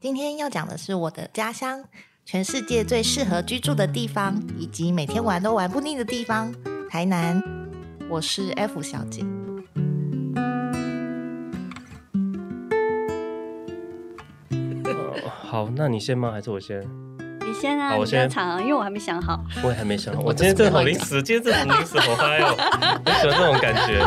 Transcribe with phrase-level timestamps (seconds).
[0.00, 1.84] 今天要讲的是我的家乡，
[2.24, 6.50] 全世界最适合居住的地方，以及每天玩都玩不腻的地方——
[6.88, 7.38] 台南。
[8.08, 9.22] 我是 F 小姐。
[15.44, 16.32] 好，那你先吗？
[16.32, 16.80] 还是我先？
[17.46, 18.26] 你先啊，我先。
[18.60, 19.44] 因为我还没想好。
[19.62, 20.22] 我也还没想好。
[20.24, 22.56] 我今天真的好临时，今天真的好临时，好嗨哦！
[23.04, 24.00] 我喜欢这种感觉。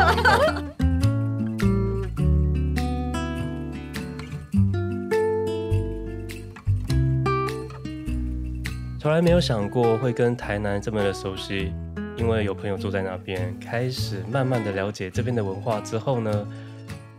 [9.04, 11.70] 从来没有想过会跟台南这么的熟悉，
[12.16, 16.48] 因为有朋友住在那边，开始慢慢的了解这边的文化之后呢，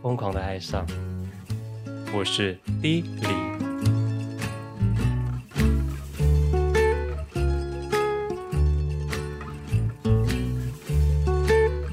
[0.02, 0.84] 疯狂的爱上。
[2.12, 3.28] 我是 D 李。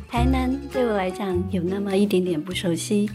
[0.09, 3.11] 台南对我来讲有那么一点点不熟悉，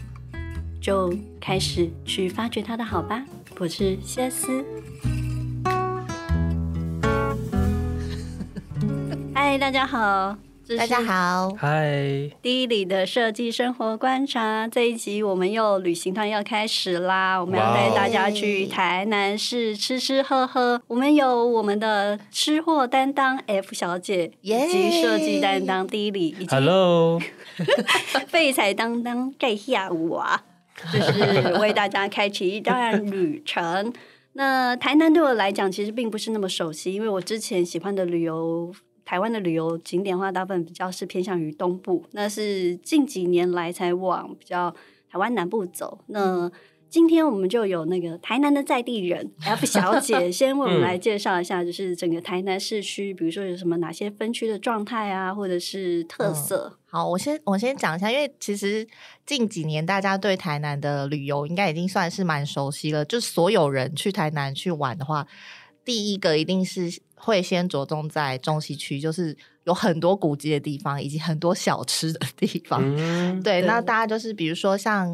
[0.79, 3.21] 就开始去发掘它的好吧。
[3.59, 4.63] 我是谢思。
[9.41, 10.35] 嗨，大家好！
[10.77, 17.39] 大家好，嗨！D 里的设计生活观察这一集，我们又旅行团要开始啦！
[17.39, 20.81] 我们要带大家去台南市吃吃喝喝。
[20.87, 27.17] 我们有我们的吃货担当 F 小姐，以及设计担当 D 里，以及 Hello
[28.27, 30.43] 废柴担当盖下午啊，
[30.91, 33.93] 就是为大家开启一段旅程。
[34.33, 38.73] 那台南对我来讲，其实并不是那么熟悉，因为我之前喜欢的旅游。
[39.09, 44.71] 台湾的旅游景点的话，大部分比较是偏向于东部，那是近几年来才往比较
[45.09, 45.97] 台湾南部走。
[46.09, 46.51] 那
[46.91, 56.71] 今天我们就有那个台南的在地人 F 小姐，先为我们来介绍一下，就是整个台南市区，比如说有什么哪些分区的状态啊，或者是特色。
[56.71, 58.87] 嗯、好，我先我先讲一下，因为其实
[59.25, 65.25] 近几年大家对台南的旅游应该已经算是蛮熟悉了，就所有人去台南去玩的话，
[65.83, 67.01] 第一个一定是。
[67.21, 72.81] 会先着重在中西区，就是有很多古迹的地方，以及很多小吃的地方。
[72.95, 75.11] 嗯、对，那大家就是比如说像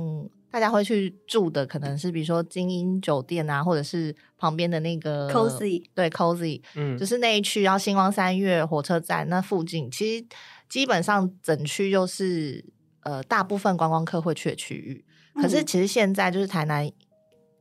[0.52, 10.26] 大家会去住的，可能是比如说精英酒店啊，或者是旁边的那个 Cozy，对 Cozy，嗯，就是那一区，然后星光三月火车站那附近，其实
[10.70, 12.64] 基本上整区就是
[13.02, 15.04] 呃大部分观光客会去的区域。
[15.42, 16.90] 可是其实现在就是台南，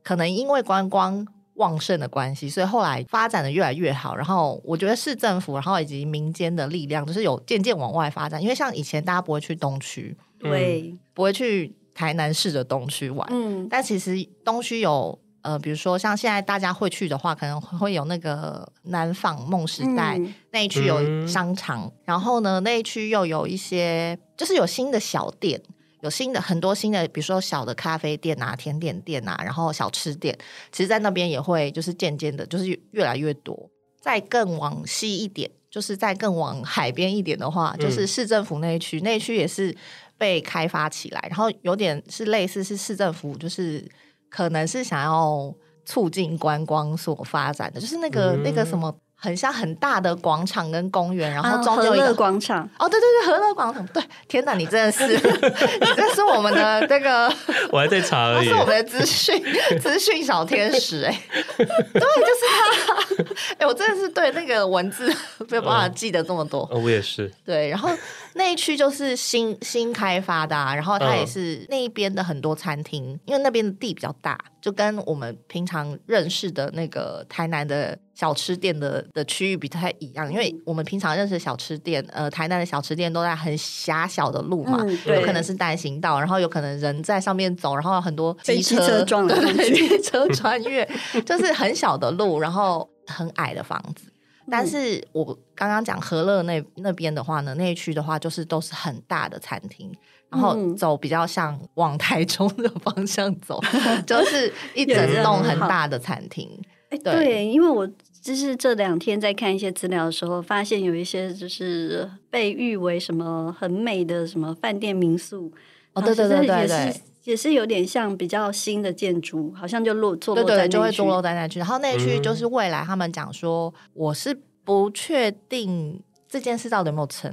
[0.03, 1.27] 可能因为观光。
[1.55, 4.15] 旺盛的关系，所以后来发展的越来越好。
[4.15, 8.41] 然后我觉得市政府，然后以及民间的力量，就是有渐渐往外发展。
[8.41, 13.27] 因为像以前大家不会去东区，对、嗯，不会去台南市的东区玩。
[13.31, 25.61] 嗯，但其实东区有呃，比如说像现在大家会去的话，可能会有那个南纺梦时代、嗯、那一区有商场，嗯、然后呢那一区又有一些就是有新的小店。
[26.05, 30.37] 有新的很多新的，比如说小的咖啡店啊、甜点店啊，然后小吃店，
[30.71, 33.69] 其实，在那边也会就是渐渐的，就是越来越多。
[33.99, 39.75] 再更往西一点，就是再更往海边一点的话，就是市政府那一区，嗯、那一区也是
[40.15, 43.83] 被开发起来，然后有点是类似是市政府，就是
[44.29, 45.51] 可能是想要
[45.85, 48.95] 促进观光所发展的，就是那个、嗯、那个什么。
[49.25, 52.63] 很像很大的广场跟公园，然后中间有一个广场。
[52.77, 53.83] 哦，对对对，和乐广场。
[53.87, 55.17] 对，天哪，你真的是，你
[55.97, 57.27] 这是我们的这个，
[57.73, 58.47] 我还在查而已。
[58.47, 59.43] 是我们的资讯
[59.81, 61.21] 资讯小天使哎，
[61.57, 63.25] 对，就是他。
[63.57, 65.07] 哎，我真的是对那个文字
[65.49, 66.61] 没有办法记得这么多。
[66.71, 67.31] 哦，我也是。
[67.43, 67.89] 对，然后
[68.33, 77.97] 那一区就是新新开发的，啊，然后它也是那一边的很多餐厅，因为那边的地比较大，就跟我们平常认识的那个台南的。
[78.15, 90.89] 小吃店的的区域不太一样，因为我们平常认识的小吃店，呃，台南的小吃店都在很狭小的路嘛，嗯、有可能是单行道，然后有可能人在上面走，然后有很多机车，车撞的机车穿越，
[91.25, 94.05] 就是很小的路，然后很矮的房子。
[94.49, 99.91] 但是我刚刚讲和乐那那边的话呢，那一区的话就是都是很大的餐厅，
[100.29, 103.59] 然后走比较像往台中的方向走，
[104.07, 106.49] 就是一整栋很大的餐厅。
[106.97, 107.87] 对，对，因为我
[108.21, 115.51] 就是这两天在看一些资料的时候，发现有一些就是被誉为什么很美的什么饭店民宿
[115.93, 121.59] 哦，对对对对对，也是，也是有点像比较新的建筑，好像就落坐落在那对对，就会坐落在那区。
[121.59, 127.31] 然后那区就是未来他们讲说，我是不确定这件事到底有没有成，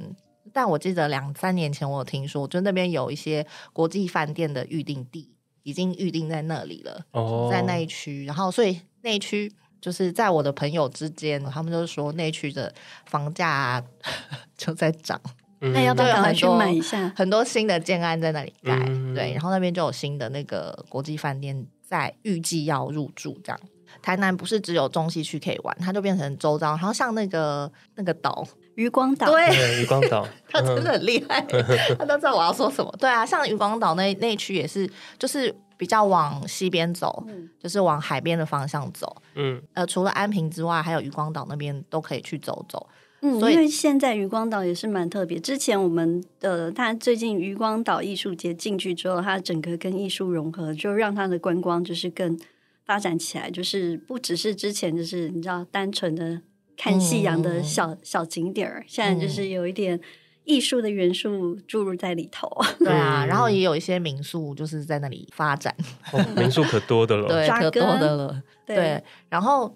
[0.53, 5.31] 但我记得两三年前我有听说，就那边有一些国际饭店的预定地
[5.62, 8.79] 已经预定在那里了，哦，在那一区，然后所以。
[9.02, 12.72] 内区就是在我的朋友之间，他们就是说内区的
[13.06, 13.82] 房价、啊、
[14.56, 15.20] 就在涨，
[15.60, 17.12] 那、嗯、要不要赶快去买一下？
[17.16, 23.60] 很多新的建案在那里盖，嗯、对，然后那边就有新的那个国际饭店在预计要入住这样。
[24.00, 28.46] 台南不是只有中西区可以玩，它就变成周遭，然后像那个那个岛
[28.76, 31.40] 渔光岛，对，渔光岛， 他真的很厉害，
[31.98, 32.92] 他都知道我要说什么。
[32.98, 34.88] 对啊，像渔光岛那那区也是，
[35.19, 39.16] 就是比较往西边走，嗯、就是往海边的方向走。
[39.34, 42.86] 嗯，呃，除了安平之外，还有渔光岛那边都可以去走走。
[43.20, 45.38] 嗯，所以因为现在渔光岛也是蛮特别。
[45.38, 52.38] 之前我们的他最近渔光岛艺术节进去之后，它整个跟艺术融合，就让它的观光就是更。
[52.84, 56.42] 发展起来，就是不只是之前就是你知道单纯的
[56.76, 60.00] 看夕阳的小、嗯、小景点儿，现在就是有一点
[60.44, 62.48] 艺术的元素注入在里头。
[62.78, 65.74] 对啊，然后也有一些民宿就是在那里发展，
[66.12, 68.42] 哦、民宿可多的了， 对，根可多的了。
[68.66, 69.74] 对，对，然后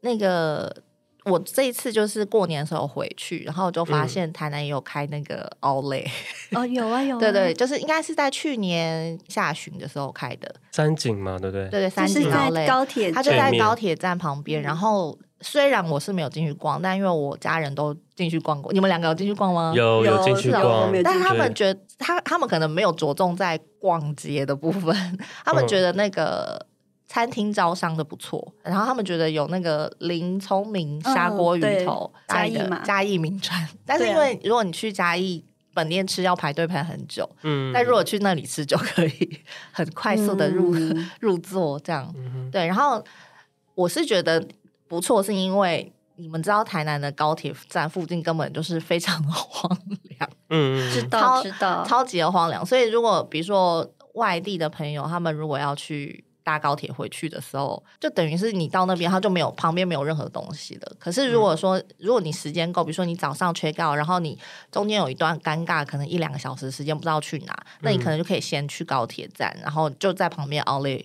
[0.00, 0.74] 那个。
[1.24, 6.06] 我这一次就是过年的时候回去，然后就发现台南也有开那个 Outlet
[6.52, 11.68] 哦，有啊有啊， 对对，就是应该是在去年下旬的时候开的三井嘛，对不对？
[11.68, 14.62] 对对，三井 Outlet 高铁，它就在高铁站旁边。
[14.62, 19.72] 然后虽然我是没有进去逛，但因为我家人都进去逛过，你们两个有进去逛吗？
[19.74, 26.66] 有有进去逛，但他们觉得他他们可能没有着重在逛街的部分，他们觉得那个。
[27.10, 33.66] 餐厅招商的不错，然后他们觉得有那个林聪明砂锅鱼头嘉义嘛，嘉义名传。
[33.86, 35.42] 但是因为如果你去嘉义
[35.72, 39.40] 本店吃要排队排很久，嗯，但如果去那里吃就可以
[39.72, 42.14] 很快速的入、嗯、入座这样。
[42.14, 43.02] 嗯、对，然后
[43.74, 44.46] 我是觉得
[44.88, 49.78] 不错，是因为你们知道台南的高铁站附近根本就是非常的 荒
[50.18, 52.64] 凉，嗯，知道知道，超级的荒凉。
[52.64, 56.24] 所以如果比如说外地的朋友，他们如果要去。
[56.48, 60.90] 搭高铁回去的时候，就等于是你到那边，他就没有旁边没有任何东西的。
[60.98, 64.38] 可是如果说，如果你时间够，比如说你早上 check out，然后你
[64.72, 71.04] 中间有一段尴尬，可能一两个小时时间不知道去哪，那你可能就可以先去高铁站，然后就在旁边 outlet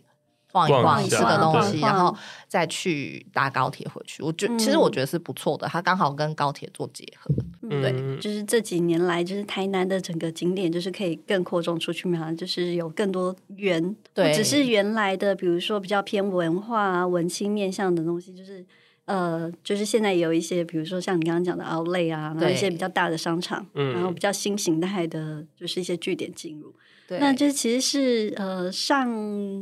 [0.54, 2.16] 逛一逛，吃个东西，然后
[2.48, 4.22] 再去搭高铁回去。
[4.22, 7.34] 我觉得其实我觉得是不错的，它刚好跟高铁做结合。
[7.68, 18.64] 对，就是这几年来，就是台南的整个景点，就是可以更扩充出去嘛，就是有更多元，对，不只是原来的，比如说比较偏文化、文青面向的东西，就是
[19.06, 26.74] 呃，就是现在有一些，比如说像你刚刚讲的 Outlet 啊，然后一些比较大的商场，然后比较新形态的，就是一些据点进入。
[27.14, 29.10] 对，那就其实是呃上，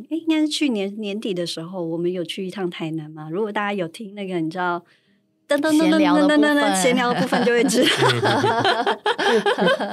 [0.09, 3.29] 哎，应该是去年年底的时候，我们有去一趟台南嘛。
[3.29, 4.83] 如果大家有听那个，你知道。
[5.51, 7.89] 噔噔噔噔噔噔噔，闲聊的部分就会知道。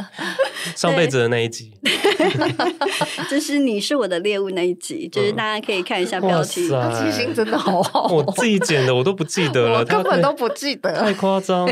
[0.77, 1.73] 上辈子的那一集，
[3.29, 6.69] 就是你是我的猎物那一集，就是大家可以看一下标题。
[6.69, 11.67] 记性真的好好，我自己剪的我都不记得了，根本都不记得，太夸张。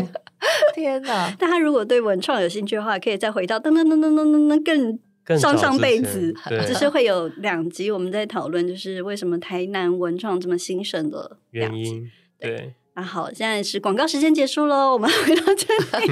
[0.74, 1.30] 天哪！
[1.38, 4.98] 大家如果对文创有兴趣的话，可以再回到噔噔噔噔噔噔噔更
[5.38, 6.34] 上上辈子，
[6.68, 12.10] 就是会有两集我们在讨论，就是为什么台南文创这么兴盛的原因。
[12.38, 12.74] 对。
[12.98, 16.10] 那、啊、好，现在是广告时间结束喽，我们回到这里，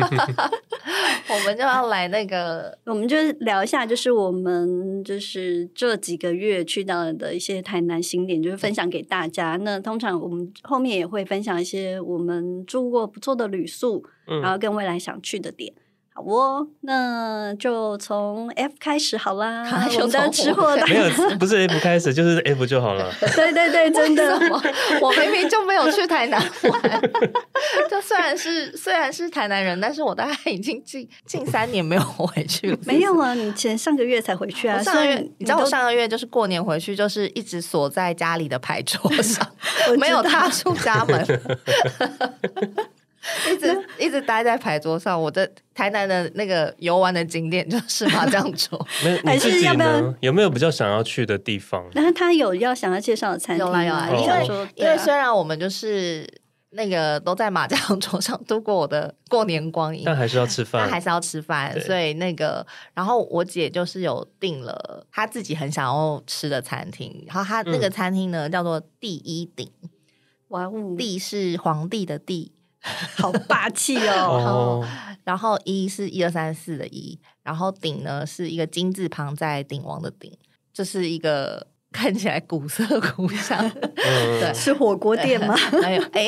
[1.30, 9.56] 我们就要来那个，我们就聊一下，就是我们就是这几个月去到的一些台南新点，就是分享给大家。
[9.62, 15.72] 那通常我们后面也会分享一些我们住过不错的旅宿，嗯、然后跟未来想去的点。
[16.16, 19.88] 好哦，那就从 F 开始好啦。
[19.90, 23.12] 有的吃货大没有，不是 F 开始，就是 F 就好了。
[23.34, 24.38] 对对对，真的，
[25.02, 27.00] 我明明就没有去台南玩。
[27.90, 32.78] 就虽然是虽然是台南人，但是我大概已经近近三年没有回去了。
[32.86, 34.80] 没有啊，你前上个月才回去啊。
[34.80, 39.44] 上个月，你知道我上个月就是过年回去，就是一直锁在家里的牌桌上，
[39.98, 41.26] 没有踏出家门。
[43.50, 48.78] 一直 一直待在牌桌上，我的台南的那个游玩的景点就是嘛这样做。
[49.24, 50.14] 还是要不要？
[50.20, 51.84] 有没有比较想要去的地方？
[51.92, 54.08] 然后他有要想要介绍的餐厅，有啊有啊。
[54.10, 56.28] 因为因为虽然我们就是
[56.70, 61.80] 那个都在麻将桌上度过我的过年光阴，但还是要吃饭，但还是要吃饭。
[61.80, 69.70] 所以那个，然后我姐就是有订了她自己很想要吃的餐厅，然后她那个餐厅呢叫做第一鼎，
[70.48, 72.52] 哇哦，帝是皇帝的帝。
[73.16, 74.38] 好霸气 哦！
[74.38, 74.84] 然后，
[75.24, 80.30] 然后一是一二三四的一，然后鼎呢是一个金字旁在鼎王的鼎，
[80.72, 83.58] 这是一个看起来古色古香，
[83.96, 85.54] 对，是火锅店吗？
[85.82, 86.22] 哎哎，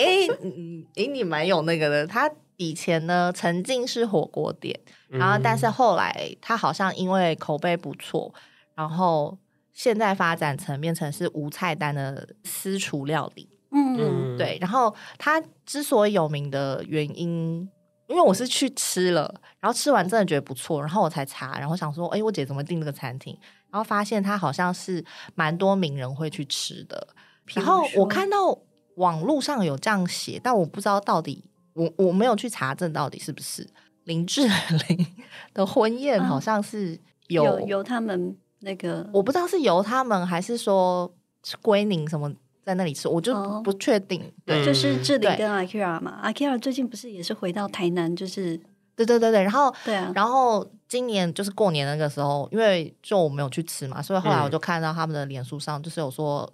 [0.97, 2.07] 哎，你蛮有那个的。
[2.07, 8.33] 他以前呢曾经是火锅店，然后但是后来他好像因为口碑不错，
[8.75, 9.37] 然后
[9.75, 13.51] 现在发展成变成是无菜单的私厨料理。
[13.71, 14.59] 嗯，对。
[14.61, 17.69] 然后他之所以有名的原因，
[18.07, 23.37] 因为我是去吃了，然后吃完真的觉得不错，然后我才查，然后想说，哎，我姐怎么订这个餐厅？
[23.71, 25.05] 然然后发现它好像是
[25.35, 27.09] 蛮多名人会去吃的。
[27.53, 28.59] 然后我看到
[28.95, 31.45] 网络上有这样写，但我不知道到底
[31.75, 33.69] 我我没有去查证到底是不是
[34.05, 34.49] 林志
[34.89, 35.07] 玲
[35.53, 41.13] 的婚宴，好像是有、啊、有由他们那个，我不知道是由他们还是说
[41.61, 42.33] 归宁什么
[42.67, 43.33] 在那里吃，我就
[43.63, 44.21] 不确定。
[44.21, 48.61] 哦、对，就是志玲跟 Akira 嘛，Akira 最近不是也是回到台南，就是。
[48.97, 56.51] 对对对对，然后对啊，然后今年就是过年那个时候，因为就我没有去吃嘛，所以后来我就看到他们的脸书上就是有说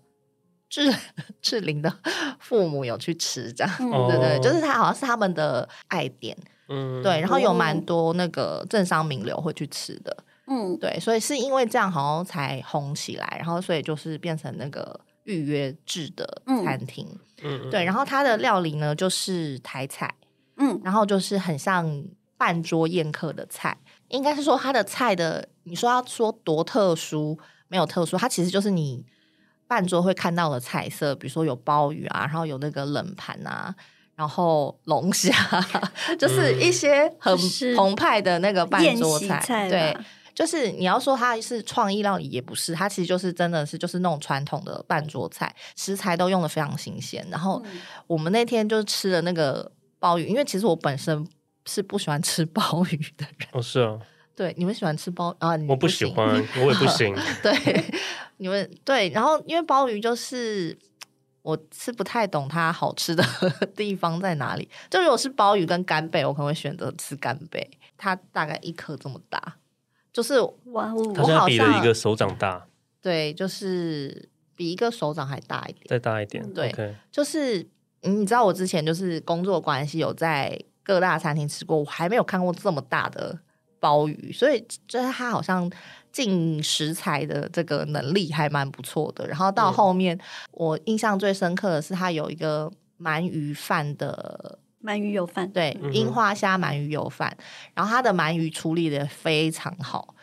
[0.68, 0.92] 志
[1.40, 1.94] 志玲的
[2.40, 6.36] 父母有去吃这样，嗯、 对对，就是他好像是他们的爱店，
[6.68, 10.16] 嗯，对，然后有蛮多那个政商名流会去吃的，
[10.48, 17.06] 嗯，对，所以是因为这样好像才红起来，然后所以就是变成那个预约制的餐厅，
[17.42, 20.14] 嗯，对，然后它的料理呢就是台菜，
[20.56, 22.04] 嗯，然后就是很像。
[22.38, 27.38] 半桌宴客的菜，应该是说它的菜的，你说要说多特殊，
[27.68, 29.06] 没有特殊，它其实就是你
[29.68, 33.72] 半桌会看到的菜色，比如说有鲍鱼啊，然后有那个冷盘啊，
[34.16, 35.32] 然后龙虾，
[36.18, 37.32] 就是一些很
[37.76, 39.38] 澎湃的那个半桌菜。
[39.38, 39.68] 菜。
[39.70, 39.96] 对，
[40.34, 47.26] 就是你要说它是创意料理，也不是，它其实就是真的是就是那种传统的半桌菜，食材都用的非常新鲜。
[47.30, 47.62] 然后
[48.06, 51.28] 我们那天就吃了那个鲍鱼，因为其实我本身。
[51.64, 53.96] 是不喜欢吃 鲍鱼的人哦，是啊，
[54.34, 55.56] 对，你们喜欢吃鲍啊？
[55.68, 57.14] 我不喜欢，我也不行。
[57.40, 57.84] 对，
[58.38, 60.76] 你们对，然后因为鲍鱼就是
[61.42, 63.24] 我吃不太懂它好吃的
[63.76, 64.68] 地方在哪里。
[64.90, 69.54] 就如果是鲍鱼跟干贝，我可能会选择吃干贝，它大概一颗这么大，
[70.12, 72.66] 就是哇，它现在比了一个手掌大，
[73.00, 76.94] 对，就是比一个手掌还大一点，再大一点，对，okay.
[77.10, 77.66] 就是
[78.02, 80.58] 你知道我之前就是工作关系有在。
[80.84, 83.38] 各大餐厅吃过，我还没有看过这么大的
[83.78, 85.70] 鲍鱼，所以就是他好像
[86.10, 89.24] 进食材的这个能力还蛮不错的。
[89.28, 97.36] 然后到后面，嗯、我印象最深刻的是他有一个鳗鱼饭的鳗鱼油饭，对，樱花虾鳗鱼油饭。
[97.74, 100.14] 然后它的鳗鱼处理的非常好，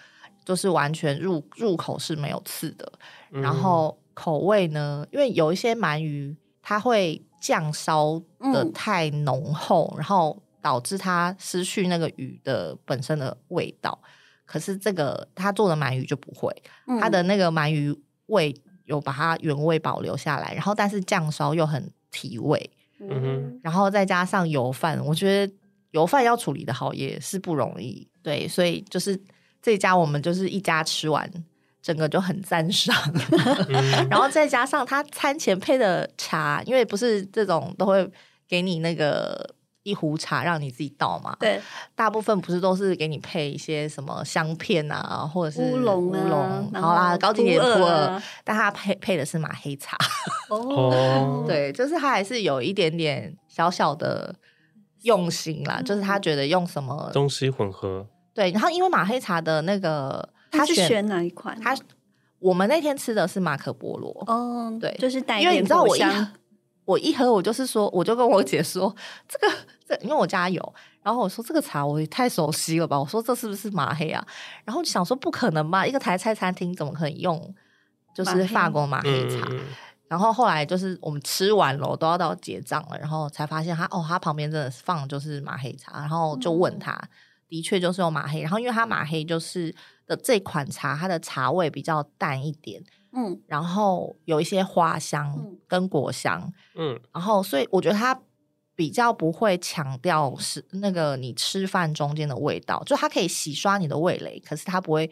[0.46, 2.92] 就是完全入入口是没有刺的。
[3.30, 10.42] 然后口味呢，因为有一些鳗鱼它会酱烧的太浓厚，嗯、然后。
[10.62, 13.98] 导致它失去那个鱼的本身的味道，
[14.46, 16.54] 可是这个他做的鳗鱼就不会，
[16.86, 25.54] 嗯、它的那个鳗鱼味有把它原味保留下来，然后但是酱烧又很提味，嗯，然后再加上油饭，我觉得
[25.92, 29.20] 油饭要处理的好也是不容易，对，所以就是
[29.62, 31.32] 这家我们就是一家吃完，
[31.82, 32.96] 整个就很赞赏，
[33.70, 38.10] 嗯、 然后再加上他餐前配的茶，因为不是这种都会
[38.48, 39.56] 给你那个。
[39.90, 41.36] 一壶茶让你自己倒嘛？
[41.40, 41.60] 对，
[41.96, 46.72] 大部分不是都是给你配一些什么香片啊，或者是乌龙乌龙。
[46.74, 49.98] 好啦，高级点普洱，但它配配的是马黑茶。
[50.50, 54.34] 哦， 对，就是他还是有一点点小小的
[55.02, 58.06] 用心啦，就是他觉得用什么东西混合。
[58.34, 61.60] 对，然后因为马黑茶的那个，他是选哪一款？
[61.60, 61.76] 他
[62.40, 64.24] 我们那天吃的是马可波罗。
[64.28, 66.02] 哦，对，就是带因为你知道我一。
[66.90, 68.96] 我一喝，我就是说，我就跟我姐说，
[69.28, 69.56] 这个
[69.88, 74.26] 这因为我家有，然后我说这个茶我也太熟悉了吧，我说这是不是马黑啊？
[74.66, 77.54] 然后就想说不可能吧，一个台菜餐厅怎么可能用
[78.12, 79.48] 就是法国马黑茶？
[79.48, 79.60] 黑
[80.08, 87.10] 然后后来就是我们吃完了，都要到结账了，然后才发现他哦，他旁边真的是放的就是马黑茶，然后就问他，嗯、
[87.50, 89.76] 的确就是用马黑，然后因为他马黑就是
[90.08, 92.84] 的这款茶，它的茶味比较淡一点。
[93.12, 98.22] 嗯，然后有一些花香跟果香，嗯，然后所以我觉得它
[98.76, 105.10] 比较不会强调是那个你吃饭中间的味道，就它可以洗刷你的味蕾，可是它不会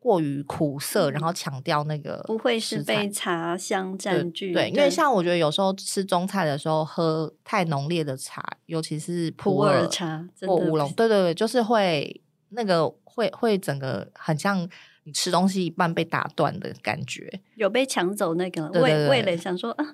[0.00, 4.52] 过于苦涩，嗯、然后强调那个不会是被茶香占据。
[4.52, 14.68] 对，对，因为像我觉得有时候吃中菜的时候喝太浓烈的茶，尤其是普洱茶或乌龙，对对对，就是会那个会会整个很像。
[15.04, 19.84] 你吃东西一半被打断的感觉，有被抢走那个味味蕾，想说啊，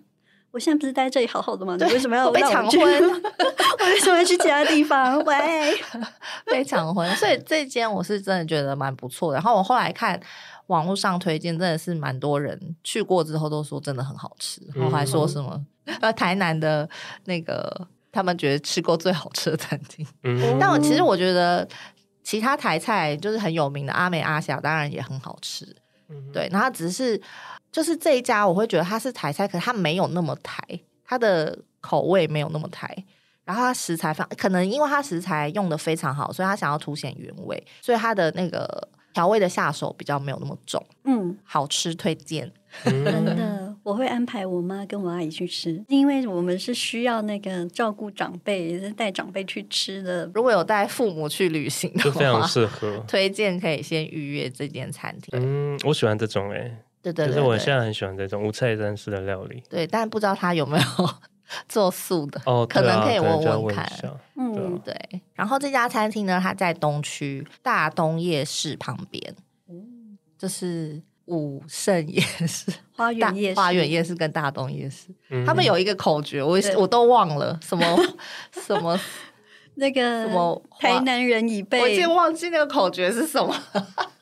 [0.51, 1.77] 我现在不是待在这里好好的吗？
[1.77, 2.81] 对你为什么要被抢婚？
[2.83, 5.19] 我为什么要去其他地方？
[5.25, 5.73] 喂，
[6.47, 9.37] 被抢婚，所以 这间我是真的觉得蛮不错的。
[9.37, 10.21] 然后我后来看
[10.67, 15.65] 网络上推荐，真的是蛮多人去过之后都说真的很好吃，然后还说什么
[16.01, 16.89] 呃、嗯、台南的
[17.27, 20.05] 那个他们觉得吃过最好吃的餐厅。
[20.25, 21.69] 嗯，但我其实我觉得。
[22.27, 25.65] 其他台菜就是很有名的阿美阿霞，当然也很好吃，
[26.09, 26.49] 嗯、对。
[26.51, 27.21] 然后只是
[27.71, 30.61] 就是这一家，我会觉得它是台菜，可是它没有那么台，
[31.05, 32.93] 它的口味没有那么台。
[33.45, 42.53] 然后它食材放，可能因为它食材用的非常好，所以它想要凸显原味，所以它的那个调味的下手比较没有那么重，嗯，好吃推荐。
[42.85, 50.31] 真的，我会安排我妈跟我阿姨去吃，因为我们是需要那个照顾长辈，是带长辈去吃的。
[50.35, 53.05] 如果有带父母去旅行的话，就非常适合。
[53.09, 55.41] 推荐可以先预约这间餐厅。
[55.41, 59.63] 嗯，我喜欢这种哎、欸，对对对，可是我现在很喜欢这种无菜单式的料理。
[59.69, 60.85] 对，但不知道他有没有
[61.69, 63.91] 做素的哦，可能可以问问看。
[64.37, 64.95] 嗯，对。
[65.35, 69.35] 然后这家餐厅呢，它在东区大东夜市旁边，
[69.69, 71.03] 嗯，就是。
[71.27, 77.85] 武圣夜市、 花园夜市、花园夜市跟大东夜市，嗯、他们有一个口诀，我我都忘了什么
[78.67, 78.99] 什么
[79.75, 83.55] 那个什么台南人已被，我已经忘记那个口诀是什么，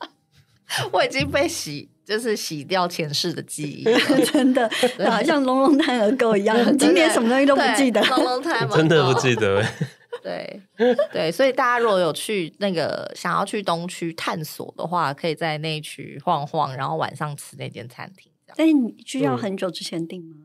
[0.91, 3.83] 我已经被洗，就是洗掉前世的记忆，
[4.25, 4.69] 真的，
[5.09, 9.63] 好像龙龙滩儿沟一样，今天什么东西都不记得，龙龙滩真的不记得。
[10.23, 10.61] 对
[11.11, 18.31] 对，所以大家如果有去那个想要去东区探索的话，可以在那区晃晃，然后晚上吃那间餐厅。
[18.55, 20.35] 但是你需要很久之前订吗？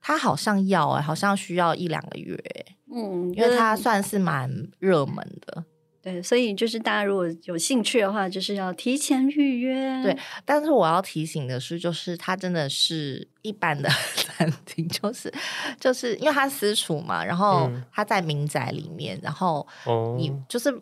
[0.00, 2.76] 他好像要哎、欸，好像需要一两个月、欸。
[2.94, 5.16] 嗯，因为它算是蛮热门
[5.46, 5.64] 的。
[6.02, 10.02] 对，所以就是大家如果有兴趣的话，就是要提前预约。
[10.02, 15.32] 对，但是我要提醒的是，就是它真的是一般的 餐厅，就是
[15.78, 19.64] 就是因为它私厨嘛，然后它在民宅里面，然后
[20.18, 20.76] 你就是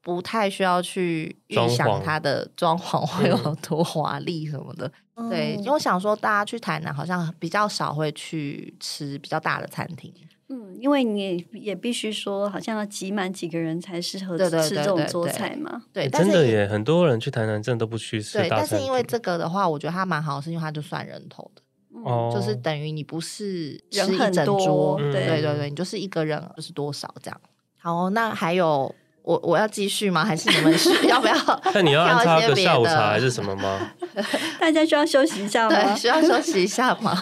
[0.00, 4.90] 不太需要去预想它的装潢会有多华丽什么的。
[5.16, 10.14] 嗯、对，因为我想说，大家去台南好像比较少会去吃比较大的餐厅。
[10.52, 15.80] 嗯，因为你也也必须说，好像要挤满几个人才适合吃这种桌菜嘛。
[15.92, 18.36] 对，真的耶，很多人去台南真的都不去吃。
[18.38, 21.62] 对，但是因为这个的话，我觉得它蛮好，是因为它就算人头的，
[22.04, 27.40] 哦，就是等于你不是人很多，对对对，你就是一个人就是多少这样。
[27.78, 28.92] 好，那还有
[29.22, 30.24] 我我要继续吗？
[30.24, 31.34] 还是你们是 要不要？
[31.72, 33.92] 那你要安插个下午茶还是什么吗？
[34.58, 35.94] 大家需要休息一下吗？
[35.94, 37.16] 需要休息一下吗？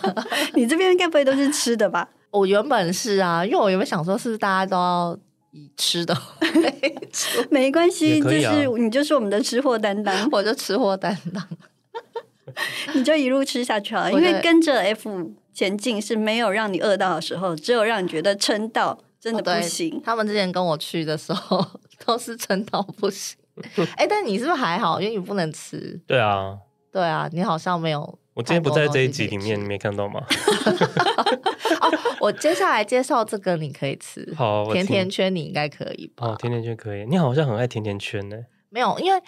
[0.54, 2.08] 你这边该不会都是吃的吧？
[2.30, 5.18] 我原本是啊，因为我原本想说，是大家都要
[5.52, 11.46] 以吃的为主， 没关系，啊、就是你就是我们的吃货担当， 我就吃货担当，
[12.94, 14.12] 你就一路吃下去了。
[14.12, 19.96] 因为跟着 F 前进是没有让你饿到的时候，只有让你觉得撑到真的不行。
[19.96, 21.66] 哦、他们之前跟我去的时候
[22.04, 23.36] 都是撑到不行。
[23.96, 25.00] 哎、欸，但你是不是还好？
[25.00, 25.98] 因为你不能吃。
[26.06, 26.56] 对啊，
[26.92, 28.18] 对啊，你好像没有。
[28.38, 30.22] 我今天不在这一集里面，你没看到吗？
[31.80, 34.32] 哦，我接下来介绍这个，你可以吃。
[34.36, 36.28] 好，甜甜圈你应该可以吧？
[36.28, 37.04] 哦，甜甜圈可以。
[37.06, 38.36] 你好像很爱甜甜圈呢。
[38.70, 39.20] 没有，因为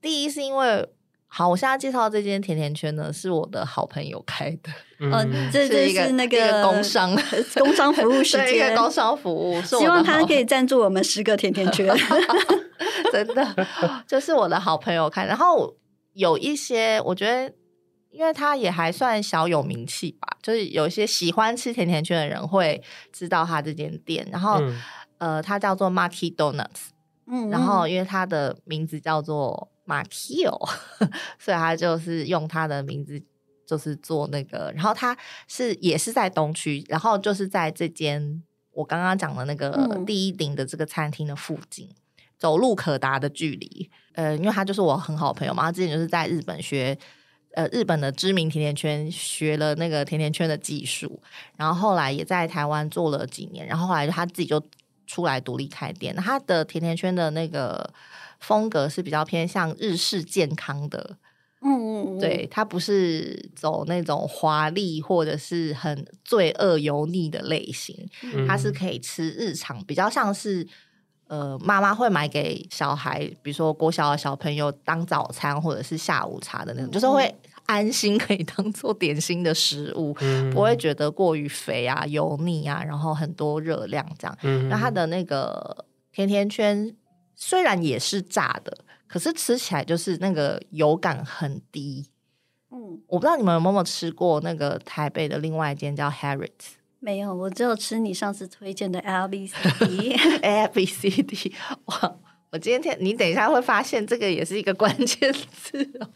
[0.00, 0.88] 第一是因为，
[1.26, 4.70] 好，我现在介绍这间甜甜圈呢，是我的好朋友开的。
[5.00, 7.12] 嗯，这是一个那个工商
[7.58, 9.60] 工商服务时 间，一个工商服务。
[9.62, 11.92] 希望他可以赞助我们十个甜甜圈。
[13.10, 13.66] 真的，
[14.06, 15.74] 就是我的好朋友开，然后
[16.12, 17.52] 有一些我觉得。
[18.14, 22.80] 因为他也还算小有名气吧，就是有一些喜欢吃甜甜圈的人会
[23.12, 24.24] 知道他这间店。
[24.30, 24.80] 然后，嗯、
[25.18, 26.90] 呃，他叫做 Maki Donuts，
[27.26, 30.56] 嗯，然后因为他的名字叫做 Makio，
[31.40, 33.20] 所以他就是用他的名字
[33.66, 34.72] 就是做那个。
[34.76, 35.16] 然后他
[35.48, 41.96] 是也是在东区，然后就是在这间我刚刚讲的那个第一顶的这个餐厅的附近，嗯、
[42.38, 43.90] 走路可达的距离。
[44.12, 46.96] 呃，因为他就是我很好的朋友嘛，他之前就是在日本学。
[47.54, 51.22] 呃，日本的知名甜甜圈学了那个甜甜圈的技术，
[51.56, 54.60] 然后后来也在台湾做了几年，然后后来他自己就
[55.06, 56.14] 出来独立开店。
[56.16, 57.88] 他的甜甜圈的那个
[58.40, 61.16] 风格是比较偏向日式健康的，
[61.60, 68.08] 嗯嗯嗯，对，他不是走那种华丽或者是很罪恶油腻的类型，
[68.48, 70.66] 他是可以吃日常，比较像是。
[71.26, 77.34] 呃，妈妈会买给小孩，比如说国小的小朋友当早餐或者是下午茶的那种，嗯、就是会
[77.66, 84.38] 安心可以当做点心的食物，嗯、不会觉得过于肥啊、油腻啊，然后很多热量这样。
[84.42, 86.94] 嗯、那它的那个甜甜圈
[87.34, 92.06] 虽然也是炸的，可是吃起来就是那个油感很低。
[92.70, 96.74] 嗯，我不知道你们有没有吃过那个台北的另外一间叫 Harrods。
[97.04, 101.54] 没有，我只有吃你上次推荐的 L B C D A B C D。
[101.84, 102.16] 哇，
[102.50, 106.08] 我今天你等一下会发现这个也是一个关键词哦。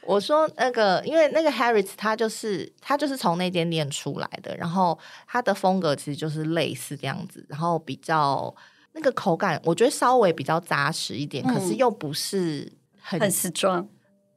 [0.00, 8.54] 我说那个，因为那个 Harris 他就是他就是从那间店出来的，然后他的风格其实就是类似这样子，然后比较
[8.92, 13.86] 那个口感，我觉得稍微比较扎实一点，嗯、可是又不是很很死状。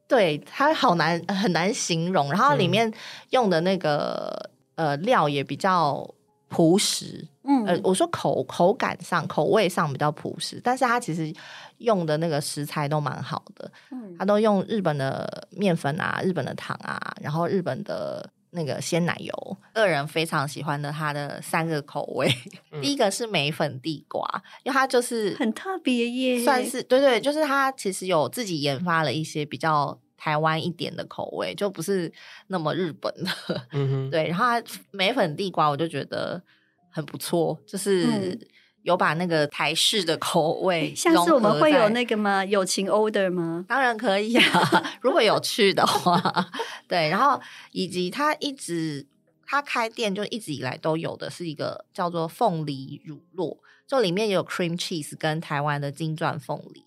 [0.06, 2.92] 对，它好难很难形容，然后里面
[3.30, 4.50] 用的那个。
[4.78, 6.08] 呃，料也比较
[6.48, 11.34] 朴实，嗯，呃，我说口口感上、口味上比较朴实，但是它其实
[11.78, 13.68] 用的那个食材都蛮好的。
[13.90, 19.56] 嗯，它都用日本的面粉啊、日本的糖啊，然后日本的那个鲜奶油。
[19.74, 22.32] 个人非常喜欢的它的三个口味，
[22.70, 24.24] 嗯、第一个是梅粉地瓜，
[24.62, 29.98] 因为它就是很特别耶，算是对对，就是它其实有自己研发了一些比较。
[30.18, 32.12] 台湾一点的口味，就不是
[32.48, 33.30] 那么日本的，
[33.72, 34.26] 嗯哼，对。
[34.26, 36.42] 然后它梅粉地瓜，我就觉得
[36.90, 38.36] 很不错，就是
[38.82, 40.92] 有把那个台式的口味。
[40.92, 42.44] 下次我们会有那个吗？
[42.44, 43.64] 友情 order 吗？
[43.68, 46.20] 当然可以啊， 如果有去的话。
[46.88, 49.06] 对，然后以及他一直
[49.46, 56.82] 他开店就一直以来都有的是一个叫做凤梨乳酪，就里面有 cream cheese 跟台湾的金钻凤梨。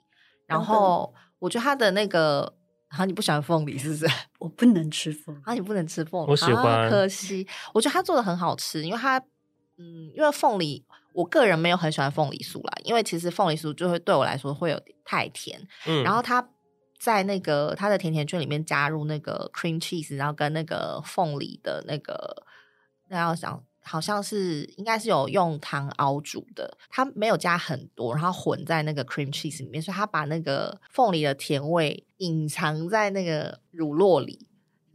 [0.45, 2.53] 然后我觉得他的那个。
[2.91, 4.05] 然后你不喜欢凤梨是不是？
[4.37, 5.39] 我不能吃凤梨。
[5.39, 6.65] 然后你不能吃凤梨，我喜欢。
[6.83, 9.17] 啊、可惜，我觉得他做的很好吃，因为他，
[9.77, 15.65] 嗯，因为凤梨，我个人没有很喜欢凤梨酥啦，因为其实凤梨酥就会对我来说会有点太甜。
[15.87, 16.03] 嗯。
[16.03, 16.47] 然后他
[16.99, 22.45] 在那个他的甜甜圈里面加入那个 cream cheese，然后跟那个凤梨的那个，
[23.07, 23.63] 那要想。
[23.83, 34.47] 好像是应该是有用糖熬煮的，它没有加很多，然后混在那个 cream cheese 里面，所以它把那个凤梨的甜味隐藏在那个乳酪里，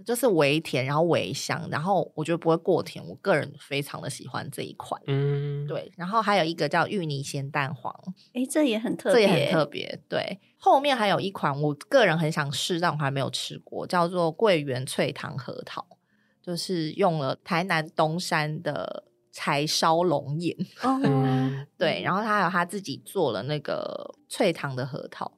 [0.04, 5.00] 就是微甜，然后微香，然后我觉得不会过甜，我个人非常的喜欢这一款。
[5.06, 7.92] 嗯，对，然后还有一个叫芋泥咸蛋黄，
[8.34, 10.00] 诶，这也很特别，这也很特别。
[10.08, 15.84] 对，后面还有一款我个人很想试，但我还没有吃过，叫做桂圆脆糖核桃。
[16.46, 25.32] 就是用了台南东山的柴烧龙眼，嗯， 对，然后他还有他自己做了那个脆糖的核桃。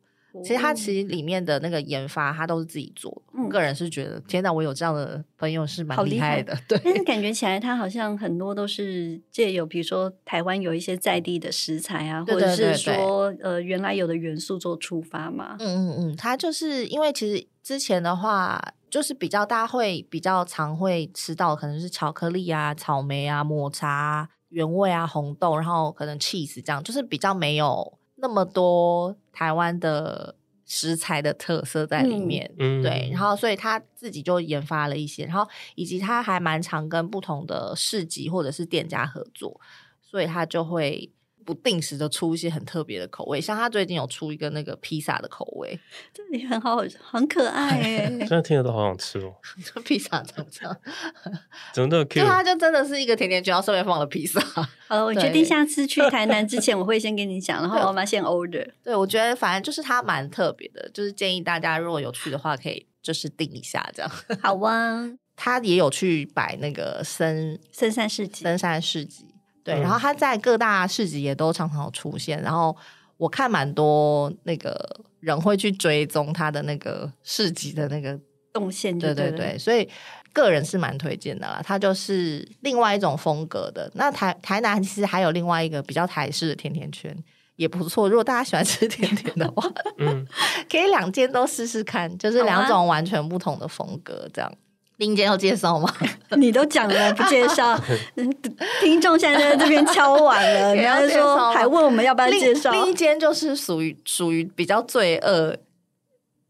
[0.44, 3.22] 其实他其实里面的那个研发，他都是自己做。
[3.34, 6.56] 嗯、个人是觉得，天哪，我有这样的朋友是蛮厉害的。
[6.68, 15.56] 对，但是感觉起来，他好像很多都是借由，比如说台湾有一些在地的食材啊，或者是说呃原来有的元素做出发嘛。
[15.58, 27.98] 嗯嗯嗯，他就是因为其实之前的话，就是比较大家会比较常会吃到，可能是巧克力啊、草莓啊、抹茶、原味啊、红豆，然后可能 cheese 这样，就是比较没有。
[28.16, 39.60] 那么多台湾的食材的特色在里面，嗯、对，然后所以他自己就研发了一些，然后以及他还蛮常跟不同的市集或者是店家合作，
[40.02, 41.12] 所以他就会。
[41.48, 45.80] 不定时的出一些很特别的口味，像他最近有出一个那个披萨的口味，
[46.12, 48.06] 这里很好，很可爱哎！
[48.18, 49.32] 现在听着都好想吃哦。
[49.64, 50.76] 这披萨怎么这样？
[51.72, 52.20] 怎么那么 Q？
[52.20, 54.38] 就它就真的是一个甜甜圈，然后上面放了披萨。
[54.86, 58.70] 好 了，我决定下次去台南之前，我会先跟你讲，然后我们先 order。
[58.84, 64.10] 对，我觉得反正就是它蛮特别的，就是建议大家如果有去的话，可以就是订一下这样。
[64.42, 69.24] 好啊，他也有去摆那个深深山市集，深山市集。
[69.74, 72.74] 对，然后他在各大市集也都常常有出现，然后
[73.18, 78.18] 我看蛮多那个人会去追踪他的那个市集的那个
[78.52, 79.86] 动线，对对对，所以
[80.32, 81.60] 个人是蛮推荐的啦。
[81.62, 83.90] 它就是另外一种风格的。
[83.94, 87.14] 那台台南其实还有另外一个比较台式的甜甜圈
[87.56, 90.26] 也不错，如果大家喜欢吃甜甜的话， 嗯，
[90.70, 94.50] 可以两间都试试看，就是两种完全不同的风格这样。
[94.98, 95.92] 另一间要介绍吗？
[96.36, 97.80] 你都讲了不介绍，
[98.80, 100.74] 听众现在在这边敲碗了。
[100.76, 102.70] 你要说还问我们要不要介绍？
[102.70, 105.56] 另一间就是属于属于比较罪恶、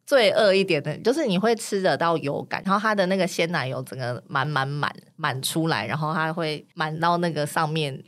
[0.07, 8.03] 罪恶一点的，就是你会吃得到油感，然后它的那个鲜奶油整个满满满满出来，然后它会满到那个上面，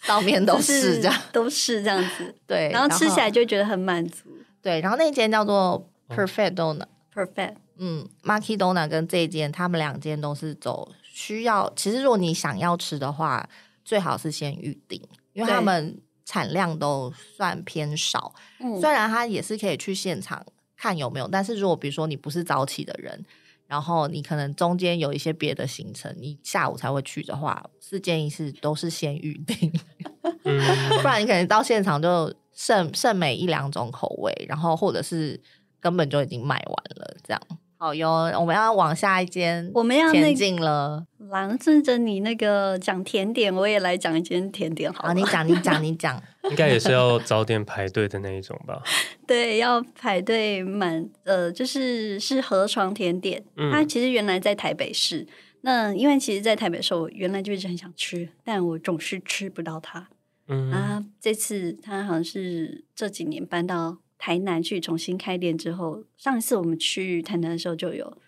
[0.00, 2.34] 上面都是这样，都是这样子。
[2.46, 4.38] 对，然后吃起来就觉得很满足。
[4.62, 7.54] 对，然后那间叫做 Perfect Donut，Perfect。
[7.78, 11.72] 嗯，Maki Dona 跟这一间，他们两间都是走需要。
[11.76, 13.48] 其实，如果你想要吃的话，
[13.84, 15.00] 最好是先预定，
[15.32, 18.34] 因为他们产量都算偏少。
[18.60, 20.44] 嗯，虽然他也是可以去现场
[20.76, 23.24] 看有没有，但是如果比如说你不是早起的人，
[23.66, 29.72] 然后你可能中间有一些别的行程，你下午才会去的话，是建议是都是先预定，
[30.42, 35.40] 不然你可能到现场就剩剩每一两种口味，然后或者是
[35.80, 37.40] 根本就已经卖完了这样。
[37.80, 41.06] 好哟，我们要往下一间，我们要前进了。
[41.30, 45.06] 狼，顺着你那个讲甜点，我也来讲一间甜点好。
[45.06, 46.20] 好，你讲，你讲， 你讲。
[46.50, 48.82] 应该也是要早点排队的那一种吧？
[49.28, 51.08] 对，要排队满。
[51.22, 55.24] 呃，就是是河床甜点，嗯、它其实原来在台北市。
[55.60, 60.08] 那因为其实，在台北的时候，我原来就一直很想吃，但我总是吃不到它。
[60.48, 63.98] 嗯啊，这次它好像是这几年搬到。
[64.18, 68.18] 台南去重新开店之后，上一次我们去台南的时候就有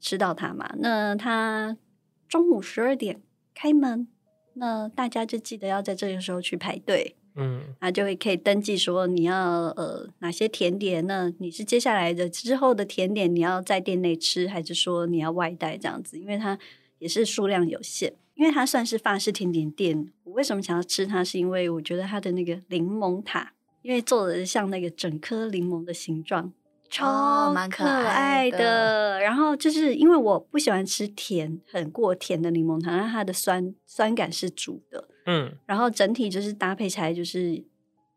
[0.00, 0.72] 吃到它嘛。
[0.78, 1.76] 那它
[2.28, 3.20] 中午十二点
[3.52, 4.08] 开门，
[4.54, 7.16] 那大家就记得要在这个时候去排队。
[7.36, 16.18] 嗯，那就会可以登记说你要呃哪些甜点，那你是接下来的之后的甜点，你要在店内吃，还是说你要外带这样子？
[16.18, 16.58] 因为它
[16.98, 20.12] 也是数量有限，因为它算是法式甜点店。
[20.24, 21.22] 我为什么想要吃它？
[21.22, 26.52] 是因为我觉得它的那个柠檬塔，因为做的像那个整颗柠檬的形状。
[26.92, 37.62] 超蛮可爱的，哦、的然后就是因为我不喜欢吃甜很过甜的柠檬糖，但它的酸酸感是足的，嗯，然后整体就是搭配起来就是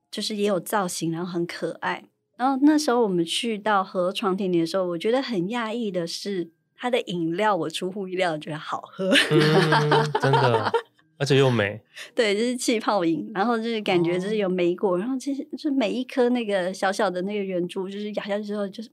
[0.10, 2.06] 就是也有造型，然后很可爱。
[2.36, 10.72] 然后那时候我们去到河床甜点的时候，我觉得很讶异的是它的饮料，我出乎意料觉得好喝，嗯、真的。
[11.18, 11.80] 而且又美，
[12.16, 18.90] 对，就是气泡饮，然后就是感觉就是有莓果，哦、然后其实就是每一颗那个小小的那个圆珠，就是咬下去之后就是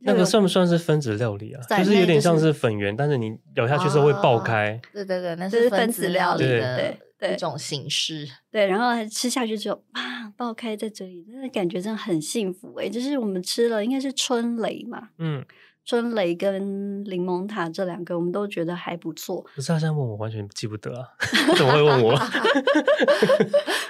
[0.00, 1.60] 那个算不算是分子料理啊？
[1.78, 4.80] 就是有点像是粉圆，但是你咬下去之后会爆开。
[4.92, 8.26] 对对对，那是分子料理的对对一种形式。
[8.50, 12.88] 对，然后吃下去之后啊，爆开在嘴里，那感觉真的很幸福哎！
[12.88, 15.44] 就是我们吃了应该是春雷嘛，嗯。
[15.84, 19.44] 春雷跟柠檬塔这两个，我们都觉得还不错。
[19.54, 21.08] 不是他现在问我，完全记不得啊！
[21.56, 22.18] 怎么会问 我？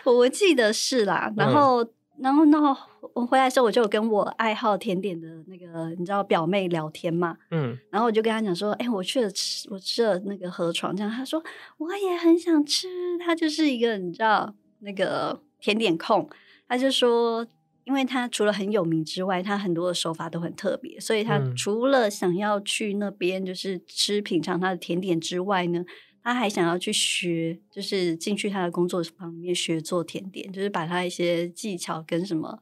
[0.05, 1.33] 我记得是啦。
[1.37, 2.75] 然后，嗯、然后，然后
[3.13, 7.37] 我回来的时候，我就有跟我爱好甜点的那个你知道表妹聊天嘛。
[7.51, 7.79] 嗯。
[7.91, 11.43] 然后我就跟他讲说：“哎、欸，我去了吃，我吃了那个河床。”这样，他说
[11.77, 12.89] ：“我也很想吃。”
[13.25, 16.29] 他就是一个你知道那个甜点控，
[16.67, 17.47] 他就说。
[17.85, 25.85] 因为他除了很有名之外，他很多的手法都很特别，所以他除了想要去那边就是吃品尝他的甜点之外呢，
[26.23, 32.59] 他还想要去学，就是进去他的工作坊里面学做甜点，就是把他一些技巧跟什么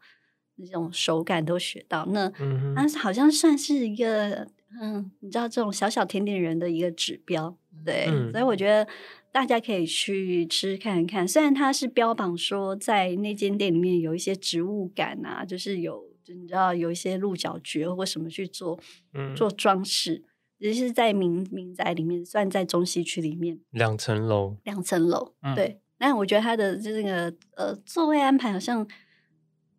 [0.56, 2.06] 那种手感都学到。
[2.06, 2.30] 那
[2.74, 4.48] 他好像算是一个
[4.80, 8.86] 嗯，你知道这种小小甜点人的一个指标，对，嗯、所以我觉得。
[9.32, 18.78] 大家可以去吃看看，虽然它是标榜说在那间店里面有一些植物感啊，就是有你知道有一些鹿角蕨或什么去做，
[19.14, 20.24] 嗯，做装饰，
[20.58, 25.80] 只是在民民宅里面，算在中西区里面，两层楼，两层楼，嗯、对。
[25.98, 28.86] 但我觉得它的这个呃座位安排好像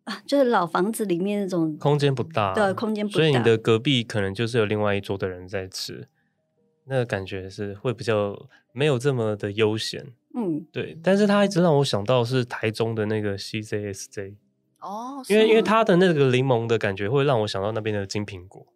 [0.04, 6.08] 啊，就是老房子里面那种空间不大，对，空间不大，所以你的隔壁可能就是有另外一桌的人在吃。
[6.84, 8.36] 那个感觉是会比较
[8.72, 10.98] 没有这么的悠闲，嗯，对。
[11.02, 14.34] 但是它一直让我想到是台中的那个 CJSJ
[14.80, 18.66] 哦，因为因为它的那个柠檬的感觉会让我想到那边的金苹果，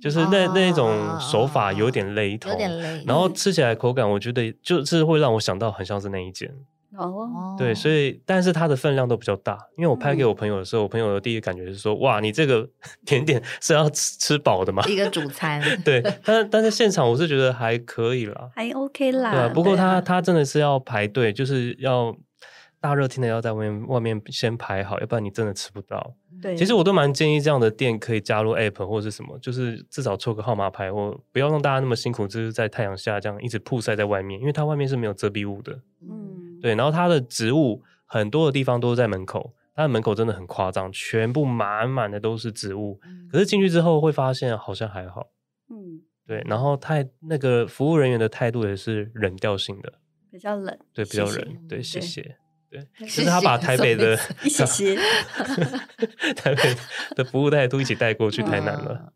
[0.00, 3.04] 就是那、哦、那种手法有点雷同，有点雷。
[3.06, 6.54] 然后吃起来口感，我觉得就是会让我想到很像是那一间。
[6.96, 12.68] 哦，对，所以但是它的分量都比较大，因为我拍给我朋友的时候，嗯、我朋友的第一个感觉是说，哇，你这个
[13.04, 14.82] 甜点是要吃吃饱的吗？
[14.88, 22.16] 一个主餐， 对，但但是现场我是觉得还可以啦，还 OK 啦，对啊，不过他他真的是要排队，就是要
[22.80, 26.14] 大热天的要在外面外面先排好，要不然你真的吃不到。
[26.42, 35.72] 对，其实我都蛮建议这样的店可以加入 App 或者是什么，就是至少抽个号码牌，或不要让大家那么辛苦，就是在太阳下这样一直曝晒在外面，因为它外面是没有遮蔽物的。
[36.02, 36.25] 嗯。
[36.60, 42.98] 对，然后它的植物很多的地方都是在门口，它的门口真的很夸张，全部满满的都是植物。
[43.04, 45.26] 嗯、可是进去之后会发现好像还好，
[45.70, 46.42] 嗯，对。
[46.46, 49.92] 然后态那个服务人员的态度也是冷调性的，
[50.30, 52.36] 比较冷，对，比较冷，谢谢对，谢谢，
[52.70, 52.80] 对。
[52.98, 54.96] 就对是他把台北的谢谢
[56.34, 56.76] 台北
[57.14, 59.12] 的服务态度一起带过去台南了，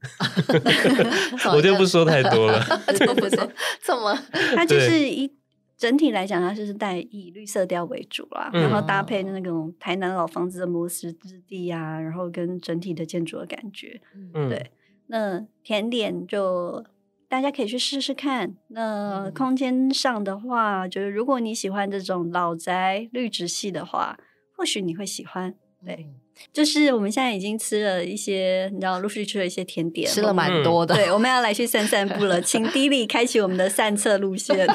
[1.54, 2.64] 我就不说太多了，
[2.96, 3.50] 就不说
[3.82, 4.16] 这么，
[4.54, 5.39] 他就是一。
[5.80, 13.98] 整体来讲，它就是带以绿色调为主啦，嗯、然后搭配那种台南老房子的磨石质地啊，然后跟整体的建筑的感觉，
[14.34, 14.70] 嗯、对。
[15.06, 16.84] 那甜点就
[17.30, 18.54] 大家可以去试试看。
[18.68, 24.18] 那空间上的话，就是如果你喜欢这种老宅绿植系的话，
[24.54, 26.06] 或许你会喜欢，对。
[26.06, 26.19] 嗯
[26.52, 30.94] 就是我们现在已经吃了一些，你知道，陆续吃了一些甜点，吃了蛮多的。
[30.94, 34.66] 对，我们要来去散散步了，请 D-Li 开启我们的散策路线。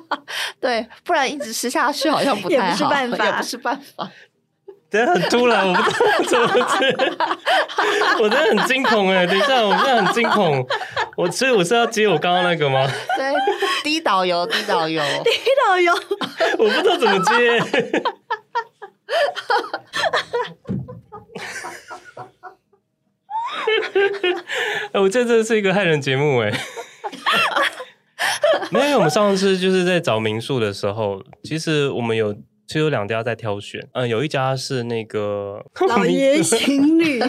[0.60, 4.10] 对，不然一直吃下去好像不太好，也不是办法， 也不是办法。
[4.90, 6.94] 真的很突然，我不知道怎么吃，
[8.22, 9.26] 我真的很惊恐哎！
[9.26, 10.62] 等一下，我真的很惊恐。
[11.16, 12.86] 我所以我是要接我刚刚那个吗？
[13.16, 13.32] 对，
[13.82, 15.30] 低导游，低导游，低
[15.66, 15.94] 导游，
[16.58, 18.02] 我不知道怎么接。
[25.00, 26.52] 我这这是一个害人节目哎，
[28.70, 32.32] 没有，因为我们上次就是在找民宿的时候，其实我们有
[32.66, 37.20] 其实有两家在挑选，嗯，有一家是那个老爷 行旅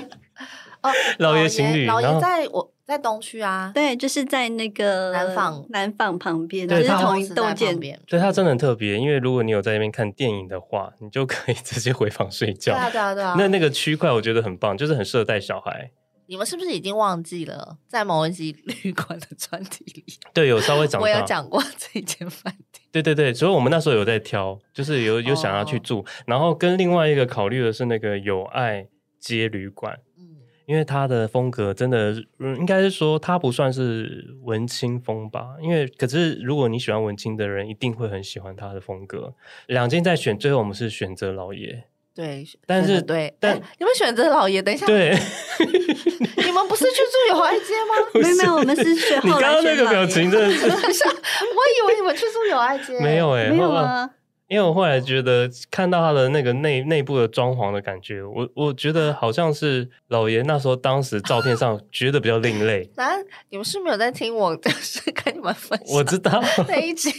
[0.83, 7.99] 哦， 老爷情侣，老爷在我在东区啊，对，就是在那个南纺南纺旁边，就是同一栋建边。
[8.05, 12.73] 对它真的很特别，因为如果你有在那边看电影的话，你就可以 直接回房睡觉。
[12.73, 13.35] 对啊，对啊，对啊。
[13.37, 15.91] 那那个区块我觉得很棒，就是很适合带小孩。
[16.25, 22.81] 你们是不是已经忘记了，在某一集旅馆的专题里， 对，有稍微讲到，我有讲过这间饭店。
[22.91, 28.87] 对对对，所以我们那时候有在挑，就是有有想要去住，哦、然后跟另外一个考虑的是那个友爱
[29.19, 30.12] 街旅馆，嗯，
[30.65, 39.33] 因为他的风格真的，嗯，应该是说他不算是文青风吧，因为可是如果你喜欢文青的人，一定会很喜欢他的风格。
[39.67, 41.83] 两间在选，最后我们是选择老爷。
[42.15, 45.17] 对，但是对，但你们选择老爷，等一下，对，
[45.57, 47.95] 你们不是去住友爱街吗？
[48.13, 49.17] 没有没有，我们是选。
[49.23, 54.07] 你刚刚那个表情真的是， 我以为你们去住友爱街，没有哎，没有啊，
[54.53, 62.87] 因为我后来觉得看到他的那个内内部的装潢的感觉，我我觉得好像是老爷那时候当时照片上觉得比较另类。
[62.95, 63.17] 那
[63.49, 66.39] 你们是没有在听我，就是跟你们分享，我知道
[66.69, 67.11] 那一集。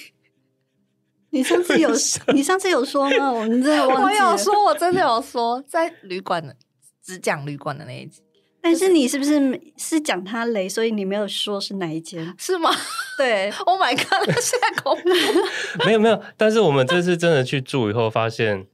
[1.30, 1.90] 你上次有
[2.32, 3.32] 你上次有说吗？
[3.32, 4.02] 我们真的忘记。
[4.04, 6.54] 我有说，我真的有说，在旅馆的
[7.02, 8.22] 只讲旅馆的那一集。
[8.64, 12.32] 但是你是不是是讲他雷，所以你没有说是哪一间？
[12.40, 12.70] 是吗？
[13.18, 15.10] 对， Oh my god，现在恐怖。
[15.84, 18.66] 没有没有，但是我们这次真的去住以后，发现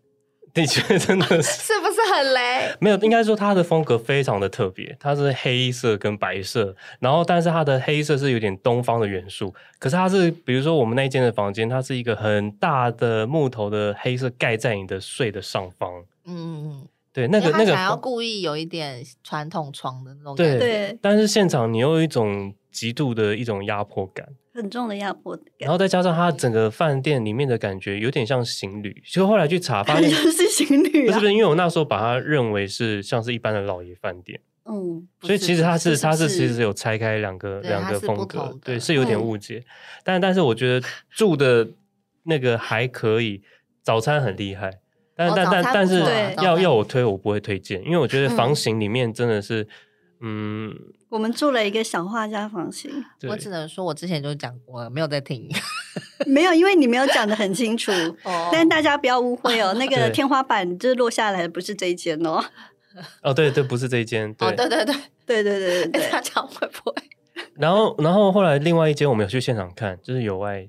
[0.54, 2.72] 的确真的是是不是很雷？
[2.78, 16.86] 没有，应该说它的风格非常的特别，它是黑色跟白色，然后但是它的黑色是有点东方的元素，可是它是比如说我们那一间的房间，它是一个很大的木头的黑色盖在你的睡的上方，嗯。
[17.12, 39.64] 对，那个那个想要故意有一点传统床的那种感觉，对，但是现场你又有一种极度的一种压迫感，很重的压迫感，然后再加上它整个饭店里面的感觉有点像行旅，所以后来去查发 现就是行旅，不是不是，因为我那时候把它认为是像是一般的老爷饭店，嗯，所以其实它是它是其实有拆开两个两个风格，对，是有点误解，
[40.04, 41.68] 但但是我觉得住的
[42.22, 43.42] 那个还可以，
[43.82, 44.78] 早餐很厉害。
[45.28, 46.02] 但但但但是
[46.42, 49.66] 要要我推，我不会推荐，因为我觉得房型里面真的是，
[50.20, 50.74] 嗯，
[51.08, 52.90] 我们住了一个小画家房型，
[53.28, 55.48] 我只能说我之前就讲过，没有在听，
[56.26, 57.92] 没有，因为你没有讲的很清楚，
[58.50, 62.42] 但大家不要误会哦， 那个天花板就是落下来的不是这一间哦，
[63.22, 64.56] 哦对对，不是这一间，哦对。
[64.56, 64.94] 对对对。
[65.30, 66.96] 对对对，大家会不会？
[67.54, 70.68] 然后，然后后来另外一间我们有去现场看，就是有外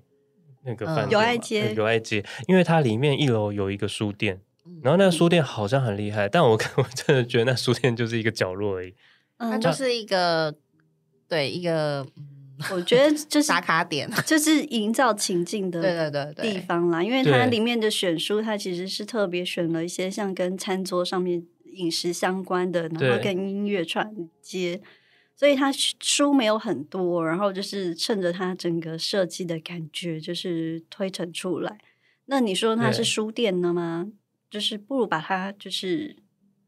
[0.63, 4.39] 那个饭店，友爱街，友爱街，因为它里面一楼有一个书店，
[4.83, 5.27] 然后那个书。
[5.27, 8.93] 店好像很厉害，但我 我真的觉得那书店就是一个角落而已，
[9.37, 10.53] 它就是一个
[11.27, 12.05] 对一个，
[12.71, 21.43] 我觉得就是打卡点，就是营造情境的 对对对地方啦，因为它里面的选书，它其实是特别选了一些像跟餐桌上面
[21.73, 24.81] 饮食相关的，然后跟音乐串接。
[25.41, 31.79] 所以他书没有很多，然后就是趁着他整个设计的感觉，就是推陈出来。
[32.25, 34.07] 那你说它是书店的吗？
[34.51, 36.15] 就是不如把它就是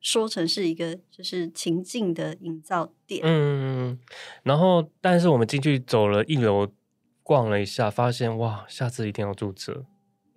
[0.02, 3.22] 说成是一个就是情境的营造店。
[3.24, 4.00] 嗯，
[4.42, 6.68] 然后但是我们进去走了一楼
[7.22, 9.84] 逛了一下，发现哇，下次一定要住这，因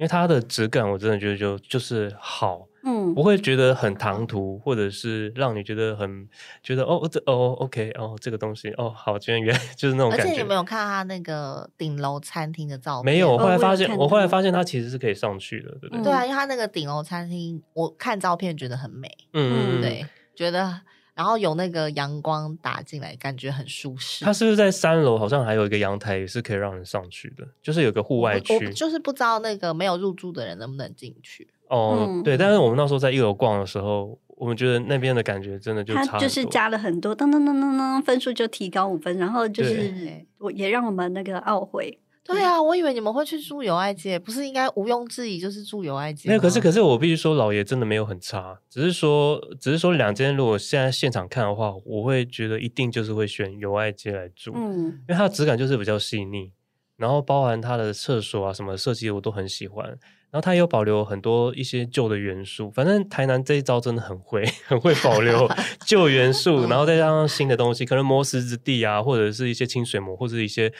[0.00, 2.68] 为它的质感我真的觉得就就是好。
[2.86, 6.28] 嗯，不会觉得很唐突，或者是让你觉得很
[6.62, 10.24] 觉得哦，这哦，OK，哦，这个东西哦，好，居然原来 就是那种感觉。
[10.24, 13.12] 而且你没有看他那个顶楼餐厅的照片？
[13.12, 16.04] 没有，我后来发现，哦、我，我后来发现它其实是可以上去的，对不对？
[16.04, 20.80] 对啊，因为他那个顶楼餐厅，我看照片觉得很美，嗯，对，觉得
[21.14, 24.24] 然后有那个阳光打进来，感觉很舒适。
[24.24, 25.18] 它是不是在三楼？
[25.18, 31.48] 好像还有一个阳台，也是可以让人上去的，就是有个户外区，就是不知道那个没有入住的人能不能进去。
[31.68, 39.92] 哦，嗯、对，但是我们那时候在一楼逛的时候，我们觉得那边的感觉真的就差就是加了很多，噔噔噔噔噔，分数就提高五分，然后就是
[40.38, 41.98] 我也让我们那个懊悔。
[42.28, 46.28] 对啊，我以为你们会去住友爱街，不是应该毋庸置疑就是住友爱街？
[46.28, 56.50] 没有，可是可是我必须说，老爷真的没有很差，只是说只是说两间如果现在现场看的话，我会觉得一定就是会选友爱街来住，嗯，因为它的质感就是比较细腻，
[56.96, 59.96] 然后包含它的厕所啊什么设计我都很喜欢。
[60.30, 65.48] 然后它也有保留很多一些旧的元素，反正台南这一招真的很会， 很会保留
[65.86, 70.70] 旧元素， 然后再加上新的东西，可能磨石之地啊，或者是一些清水模，或者一些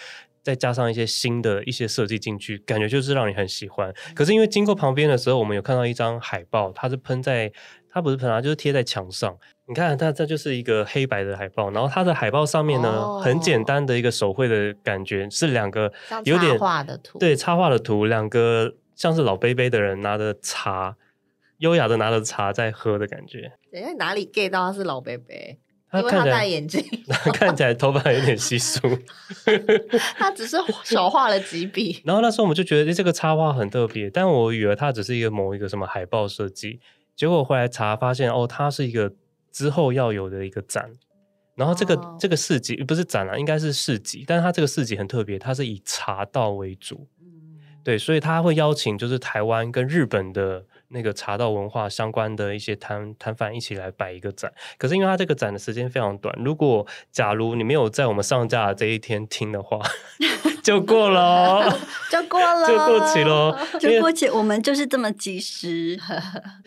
[0.43, 3.93] 再加上一些新的一些设计进去，感觉就是让你很喜欢。
[4.15, 7.51] 可是因为经过旁边的时候，我们有看到一张海报，它是喷在，
[7.91, 9.37] 它不是喷啊，就是贴在墙上。
[9.69, 15.93] 你看它，这就是一个黑白的海报，然后它的海报上面呢，哦、很简单的一个手绘的感觉，是两个
[16.25, 18.75] 有点插画的图，对，插画的图，两个。
[18.97, 20.97] 像是老杯杯的人拿着茶，
[21.59, 23.53] 优雅的拿着茶在喝的感觉。
[23.71, 25.61] 等一下哪里 get 到他是老杯杯？
[25.93, 26.85] 因为他戴眼镜，
[27.33, 28.81] 看起来头发有点稀疏。
[30.19, 32.03] 他只是少画了几笔。
[32.05, 36.81] 然后那时候我们就觉得，这个插画很特别，但我以为它只是一个某一个什么海报设计。
[37.15, 39.11] 结果回来查发现，哦，它是一个
[39.53, 40.91] 之后要有的一个展。
[41.55, 47.07] 然后这个、哦、这个市集不是展览，应该是市集，但是它这个市集很特别，它是以茶道为主。
[47.87, 50.65] 嗯、对，所以他会邀请就是台湾跟日本的。
[50.89, 59.81] 那个茶道文化相关的一些摊摊贩一起来摆一个展，可是因为他这个展的时间非常短，如果假如你没有在我们上架的这一天听的话，
[60.63, 61.69] 就过了，
[62.09, 64.29] 就过了，就过期了， 就过期。
[64.29, 65.99] 我们就是这么及时。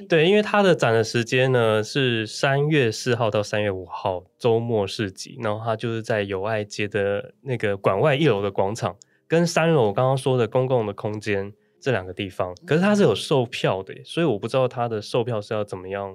[0.10, 8.98] 对，因为他的展的时间呢是三月四号到三月五号周末市集，然后他就是在友爱街的那个馆外一楼的广场，
[9.30, 11.54] 跟三楼我刚刚说的公共的空间。
[11.82, 16.10] 这两个地方，可是它是有售票的，所以我不知道它的售票是要怎么样。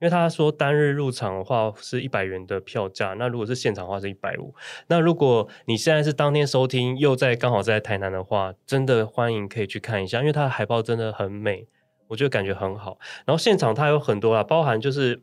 [0.00, 4.54] 因为他说单日入场的话是一百元的票价，那如果是现场的话是一百五。
[4.86, 11.66] 那如果你现在是当天收听，又在刚好在台南的话，真的欢迎可以去看一下，因为它的海报真的很美，
[12.06, 13.00] 我觉得感觉很好。
[13.26, 15.20] 然后现场它有很多啊，包含就是。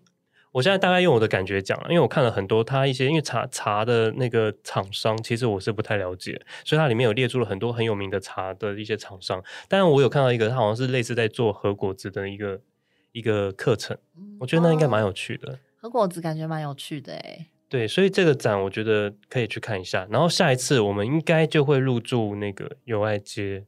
[0.56, 9.44] 我现在大概用我的感觉讲，因为我看了很多它一些，因为茶茶的那个厂商，其实我是不太了解，所以它里面有列出了很多很有名的茶的一些厂商。
[9.68, 12.62] 当然，我有看到一个，它好像是类似在做和果子的一个
[13.12, 13.98] 一个课程，
[14.40, 15.60] 我觉得那应该蛮有趣的。
[15.76, 17.48] 和果子感觉蛮有趣的哎。
[17.68, 20.08] 对，所以这个展我觉得可以去看一下。
[20.10, 23.66] 然后下一次我们应该就会入住那个友爱街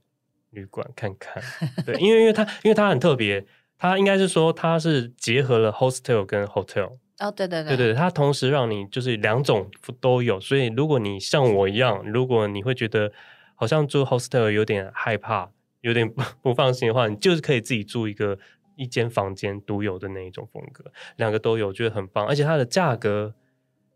[0.51, 1.43] 旅馆看看。
[1.85, 3.45] 对，因为因为它因为它很特别。
[3.77, 9.69] 它应该是说，它是结合了 hostel 跟 hotel 哦，对对对，对对，它同时让你就是两种
[9.99, 13.11] 都有，所以如果你像我一样，如果你会觉得
[13.55, 15.49] 好像住 hostel 有点害怕，
[15.81, 18.37] 有点不不放心的话，你就是可以自己住一个
[18.75, 23.33] 一间房间独有的那一种风格，两个都有，觉得很棒，而且它的价格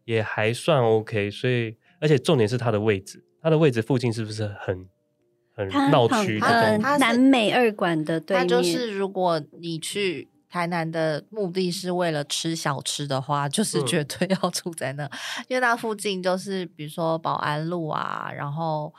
[0.05, 4.87] 也还算 OK，所以而且重点是它的位置，它的位置附近是不是很？
[5.69, 15.11] 很闹区的，它南美二馆的对面，它就是如果你去台南的目的是为了吃小吃的话，就是绝对要住在那，嗯、
[15.47, 18.93] 因为那附近就是比如说保安路啊，然后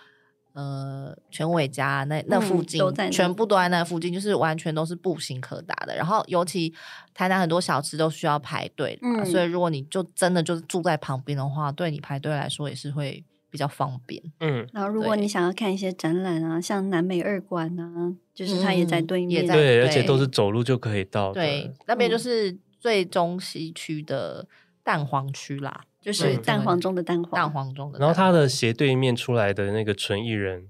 [0.54, 5.94] 呃全伟家那那附近、嗯、全部都在那附近，就是完全都是步行可达的。
[5.94, 6.72] 然后尤其
[7.12, 13.24] 台南很多小吃都需要排队，嗯，所以如果你就真的就是住在旁边的话，对你排队来说也是会。
[13.53, 24.48] 比较方便，嗯，然后如果你想要看一些展览啊，像南美二馆啊，就是它也在对面，嗯、对，而且都是走路就可以到，对，那边就是最中西区的
[24.82, 27.98] 蛋黄区啦，就是蛋黄中的蛋黄，蛋黄中的。
[27.98, 30.68] 然后它的斜对面出来的那个纯艺人，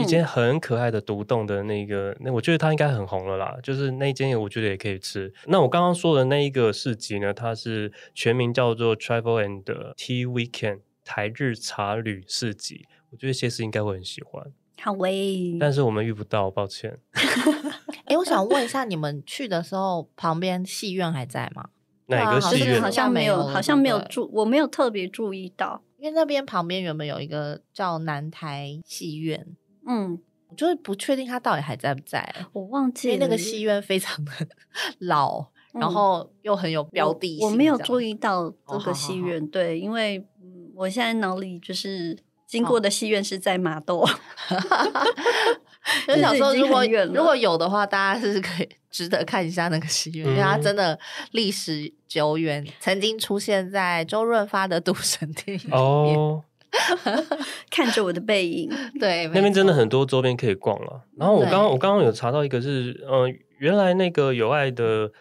[0.00, 5.30] 一间很可爱的独栋的那个，那我觉得它应该很红了啦，就是那间我觉得也可以吃。
[5.48, 9.62] 那我刚刚说的那一个市集呢，它是全名叫做 Travel and
[9.96, 10.78] Tea Weekend。
[11.04, 14.44] 台日茶旅市集，我觉得谢师应该会很喜欢。
[14.80, 16.98] 好喂，但是我们遇不到，抱歉。
[18.06, 21.68] 哎、欸，我想问一下，你们去的时候旁边戏院还在吗？
[22.06, 22.80] 哪个戏院？
[22.80, 25.82] 好像没有，好像没有注，我没有特别注意到。
[25.98, 29.46] 因为那边旁边原本有一个叫南台戏院，
[29.86, 32.34] 嗯，我就是不确定它到底还在不在。
[32.52, 34.32] 我忘记，因为那个戏院非常的
[34.98, 35.42] 老，
[35.74, 37.52] 嗯、然后又很有标的性我。
[37.52, 40.26] 我没有注意到这个戏院，哦、对，因为。
[40.74, 42.16] 我现在脑里就是
[42.46, 44.04] 经过的戏院是在麻豆
[46.06, 50.98] 就想说如果如果有的话，大家是可以值得看一下那个戏院，嗯、因为它真的
[51.32, 56.44] 历史久远，曾经出现在周润发的《赌神》电影里面哦。
[57.70, 61.02] 看着我的背影，对，那边真的很多周边可以逛了。
[61.18, 65.12] 然后我刚我刚刚有查到一个是，嗯呃，原来那个有爱的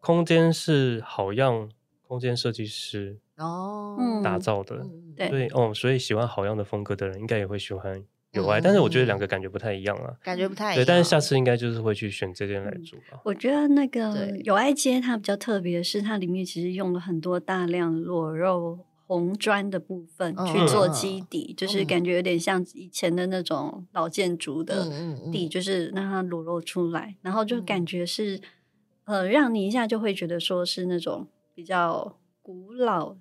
[0.00, 1.68] 空间是好样
[2.08, 3.18] 空间设计师。
[3.36, 10.76] 哦，打造的，嗯、对，哦，所以喜欢好样的风格的人，应该也会喜欢有爱，嗯、但是我觉得两个感觉不太一样啊，感觉不太一样。
[10.76, 13.20] 对，但是下次应该就是会去选这件来住吧。
[13.24, 21.84] 我觉得那个有爱街它比较特别的是，它里面其实用了很多大量裸肉红砖的部分去做基底，嗯、就是。
[21.84, 24.90] 感觉有点像以前的那种老建筑的
[25.30, 28.40] 底，就是让它裸露出来，然后就感觉是
[29.04, 33.14] 呃，让你一下就会觉得说是那种比较古老。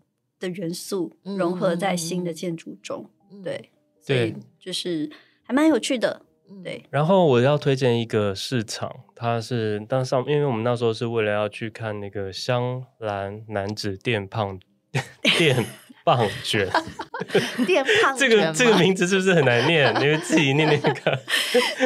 [0.52, 3.10] 的元素融合在新的建筑中，
[3.44, 3.70] 对、
[4.06, 5.10] 对，所以就是
[5.44, 6.22] 还蛮有趣的，
[6.64, 6.84] 对。
[6.90, 14.60] 然后我要推荐一个市场，它是当上，因为我们那时候是为了要去看那个香兰男子电胖
[15.38, 15.66] 电
[16.04, 16.70] 棒卷，
[17.66, 19.94] 电 胖这个这个名字是不是很难念？
[20.00, 21.20] 你们自己念念看。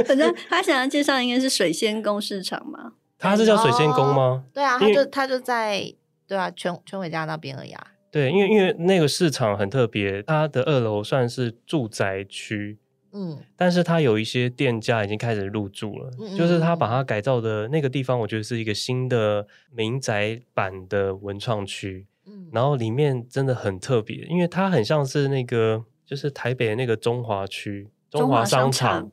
[0.05, 2.93] 反正他想要介绍应该是水仙宫市场嘛？
[3.17, 4.43] 他是叫水仙宫吗？
[4.53, 5.93] 对啊，他就他就在
[6.27, 7.87] 对啊，全全伟家那边而已啊。
[8.11, 12.77] 对，因为因为那个市场很特别，它的二楼算是住宅区。
[13.11, 22.05] 嗯，但是它有一些店家已经开始入住了，嗯、就是它把它改造的那个地方，我觉得是一个新的民宅版的文创区。
[22.27, 29.09] 嗯，然后里面真的很特别，因为它很像是那个就是台北的那个中华区、中华商场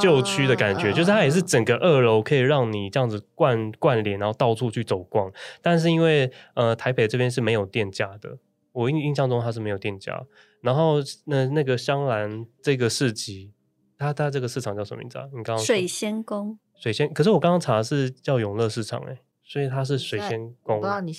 [0.00, 5.30] 旧区的感觉，哦、就是它也是整个二楼可以让你这样子灌灌脸，然后到处去走逛。
[5.60, 8.38] 但是因为呃台北这边是没有店家的，
[8.72, 10.24] 我印印象中它是没有店家。
[10.60, 10.96] 然后
[11.26, 13.52] 那那个香兰这个市集，
[13.98, 15.26] 它它这个市场叫什么名字啊？
[15.32, 17.12] 你刚刚水仙宫，水仙。
[17.12, 20.78] 可是我刚刚查的是叫永乐市场哎，所以它是水仙宫。
[20.80, 21.12] 不知道你，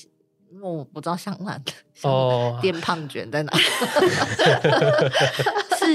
[0.52, 1.62] 因为我不知道香兰
[2.04, 3.52] 哦，电胖卷在哪？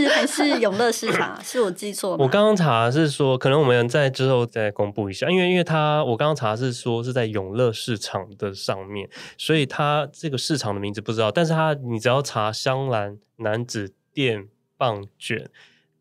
[0.03, 1.39] 是还是永乐市场？
[1.45, 2.23] 是我记错了？
[2.23, 11.31] 我刚刚查的是说，可能我们在之后再公布一下，因为因为它我刚刚查的是说是在永乐市场的上面，所以它这个市场的名字不知道。
[11.31, 15.49] 但是它你只要查香兰男子电棒卷，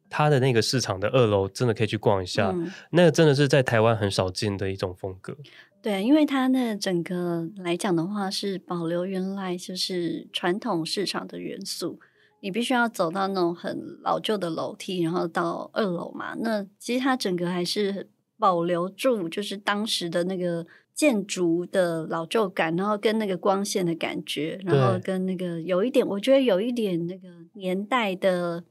[0.10, 5.36] 它的那个市场的二楼真的可以去逛一下，嗯、那个真的是在台湾很少见的一种风格。
[5.82, 12.00] 对，因为它那整个来讲的话，是保留原来就是传统市场的元素。
[12.40, 16.36] 你必须要走到那种很老旧的楼梯，然后到二楼嘛。
[16.40, 28.64] 那其实它整个还是保留住，就是当时的那个建筑的老旧感，然后跟那个光线的感觉，然后跟那个有一点，我觉得有一点那个年代的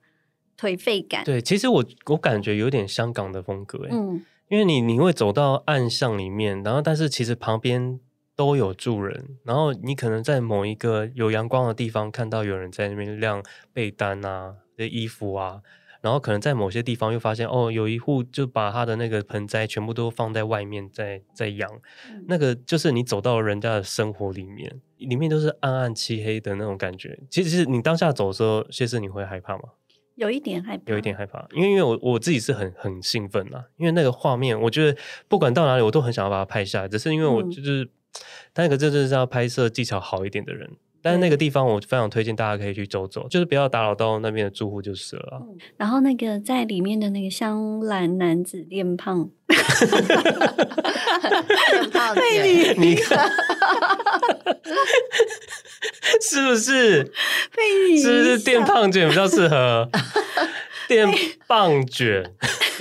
[0.59, 1.25] 颓废感。
[1.25, 7.99] 对，其实我我感觉有点香港的风格，嗯，因为你你会走到暗巷里面，然后但是其实旁边。
[8.37, 15.63] 都有住人，然后你可能在某一个有阳光的地方看到有人在那边晾被单啊、的衣服啊，
[16.03, 21.69] 然后可能在某些地方又发现哦，有一户就把他的那个盆栽全部都放在外面在在养，
[22.11, 27.19] 嗯、那个就是你走到人家的生活里面，里面都是暗暗漆黑的那种感觉。
[27.31, 29.63] 其实你当下走的时候，谢师你会害怕吗？
[30.17, 37.89] 有一点害怕，有一点害怕，因为因为我我自己是很很兴奋呐，因为那个画面，我觉得不管到哪里我都很想要把它拍下来，只是因为我就是。
[38.21, 40.71] 嗯但那个真的是要拍摄技巧好一点的人，
[41.03, 45.43] 但是那个地方我非常推荐大家可以去走走，就是不要打扰到那边的住户就是了。
[45.43, 45.55] 嗯。
[45.77, 49.61] 然后那个在里面的那个香兰男子电胖， 电
[51.91, 53.29] 胖卷，你看
[56.23, 57.05] 是不是？
[58.03, 59.87] 是不是电胖卷比较适合？
[60.89, 61.09] 电
[61.47, 62.33] 棒卷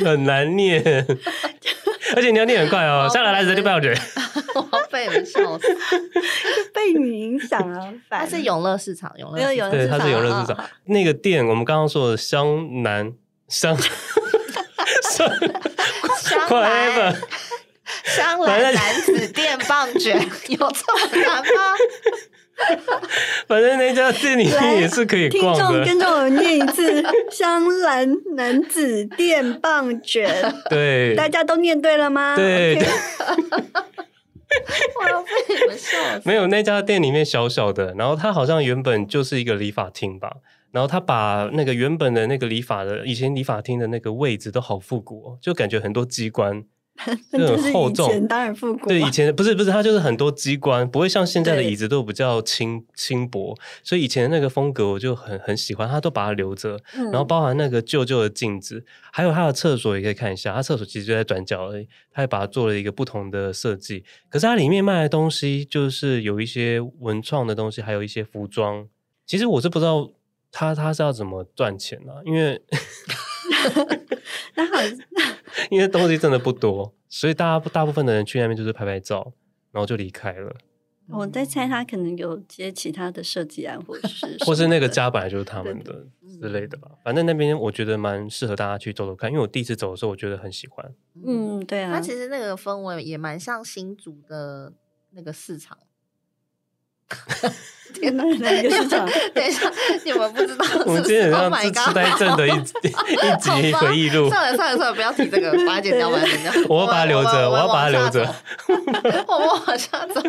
[0.04, 0.84] 很难念。
[2.16, 3.92] 而且你要念很快哦，香兰男子电棒卷，
[4.54, 5.68] 我被你们笑死，
[6.72, 7.92] 被你影响了。
[8.10, 10.70] 它是永乐市场，永乐市场，对，它是永乐市场。
[10.86, 13.12] 那个店，我们刚刚说的湘南
[13.48, 15.28] 香香
[16.20, 17.16] 香兰
[18.04, 20.16] 香兰男子电棒卷，
[20.48, 21.76] 有这么难吗？
[23.48, 25.60] 反正那家店里面也是可以逛的。
[25.60, 30.30] 听众跟着我念一次：香兰男子电棒卷。
[30.70, 32.36] 对，大家都念对了吗？
[32.36, 32.78] 对。
[32.78, 32.88] Okay
[35.02, 36.22] 我要被你们笑死。
[36.24, 40.38] 没有，那家店里面小小的，然后它好像原本就是一个理发厅吧。
[40.72, 46.66] 然后他把那个原本的那个理发的以前理发厅的那个位置都好复古哦，就感觉很多机关。
[47.32, 48.88] 就很厚重，当然复古。
[48.88, 56.80] 对，以前不是不是，它就是很多机关，不会像现在的椅子都比较轻轻薄，所以以前的那个风格我就很很喜欢，它都把它留着。
[56.96, 64.06] 嗯、然后包含那个旧旧的镜子，还有它的厕所也可以看一下，它厕所其实就在转角而已，它也把它做了一个不同的设计。
[64.30, 68.88] 可是它里面卖的东西就是有一些文创的东西，还有一些服装。
[69.26, 70.12] 其实我是不知道
[70.52, 72.62] 他他是要怎么赚钱啊，因为。
[74.56, 74.74] 那好，
[75.70, 79.34] 因为东西真的不多，所以大家大部分的人去那边就是拍拍照，
[79.72, 80.56] 然后就离开了。
[81.08, 86.04] 我在猜他可能有接其他的设计案，或是 或是那个家本来就是他们的
[86.42, 86.90] 之类的吧。
[87.04, 90.92] 反正那边我觉得蛮适合大家去走走看，因为我第一次走的时候，我觉得很喜欢。
[91.24, 94.74] 嗯，对啊，它其实那个氛围也蛮像新竹的
[95.12, 95.78] 那个市场。
[97.94, 98.24] 天哪！
[98.40, 99.10] 哪个市场？
[99.34, 99.72] 等一下，
[100.04, 100.90] 你们不知道是不是？
[100.90, 104.30] 我们今天很像痴呆症的一 一集回忆录。
[104.30, 106.52] 算了算了算了，不要提这个，把它剪掉，把它剪掉。
[106.68, 108.36] 我要把它留着，我要把它留着。
[109.28, 110.22] 我们往下走。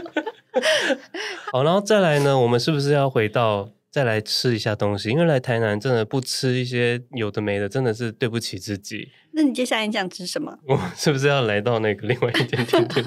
[1.53, 2.39] 好，然后再来呢？
[2.39, 3.71] 我们是不是要回到？
[3.89, 9.09] 再来吃一下东西，因为来台南真的不吃一些有的没的，真的是对不起自己。
[9.37, 10.59] 那你接下来你想吃什么？
[10.67, 13.05] 我是不是要来到那个另外一间店？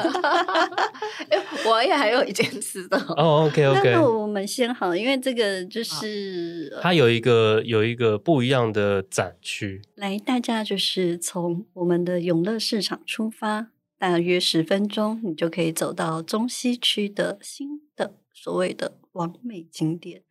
[1.66, 2.96] 我也还有一件吃的。
[3.18, 3.92] 哦、oh,，OK OK。
[3.92, 9.82] 那我们先好，因为这个就是它有一个有一个不一样的展区。
[9.96, 20.22] 来，大家就是从我们的永乐市场出发，大约十分钟，你就可以走到中西区的新的所谓的完美景点。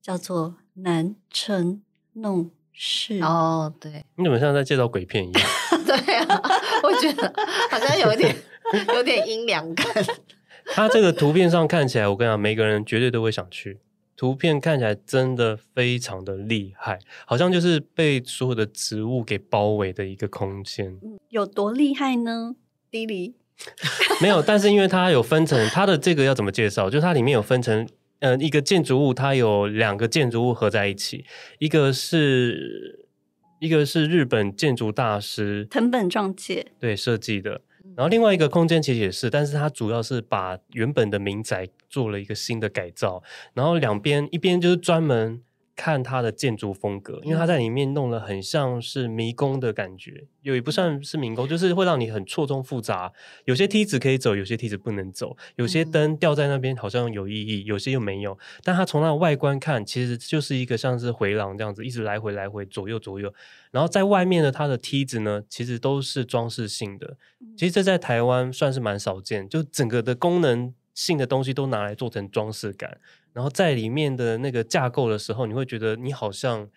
[0.00, 1.82] 叫做南城
[2.14, 3.20] 弄室。
[3.20, 5.48] 哦，对，你怎么像在介绍鬼片一样？
[5.86, 6.42] 对啊，
[6.82, 7.32] 我觉得
[7.70, 8.34] 好像有一点
[8.94, 9.86] 有点阴凉感。
[10.74, 13.80] 它这个图片上看起来，我跟你讲，每个人绝对都会想去。
[14.14, 20.96] 图片看起来真的非常的厉害，好像就是被所有的植物给包围的一个空间。
[21.30, 22.54] 有多厉害呢？
[22.90, 23.34] 莉莉
[24.22, 26.88] 没有，但是因为它有分成，它的这个要怎么介绍？
[26.88, 27.88] 就它里面有分成，
[28.22, 31.24] 呃，一个建筑物，它有两个建筑物合在一起，
[31.58, 33.06] 一个是
[33.58, 37.60] 一个是日本建筑大师藤本壮介对设计的。
[37.96, 43.22] 然后另外一个空间其实也是，但是它主要是把原本的民宅做了一个新的改造，
[43.54, 45.42] 然后两边一边就是专门。
[45.74, 53.12] 看它的建筑风格，因为它在里面弄了很像是迷宫的感觉，有也不算是迷宫，就是会让你很错综复杂。
[53.46, 58.38] 有些梯子可以走，有些梯子不能走，有些灯吊在那边好像有意义，有些又没有。
[58.62, 63.32] 但它从它的外观看，其实就是一个像是回廊这样子，一直来回来回左右左右。
[63.70, 67.16] 然后在外面的它的梯子呢，其实都是装饰性的。
[67.56, 72.98] 其实这在台湾算是蛮少见，就整个的功能性的东西都拿来做成装饰感。
[73.32, 76.68] 然后在里面的那个架构的时候，你会觉得你好像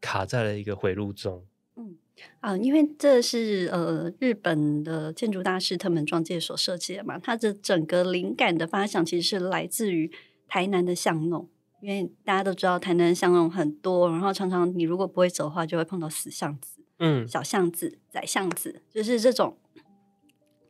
[0.00, 1.44] 卡在了一个回路中。
[1.76, 1.96] 嗯
[2.40, 10.10] 啊，因为这是呃日本的建筑大师藤本壮介所设计的嘛，它的整个灵感的发想其实是来自于
[10.46, 11.48] 台南的巷弄，
[11.80, 19.56] 因为大家都知道台南的巷弄很多，然后常常你如果不会走的话，就会碰到死巷子、嗯，小巷子、窄巷子，就是这种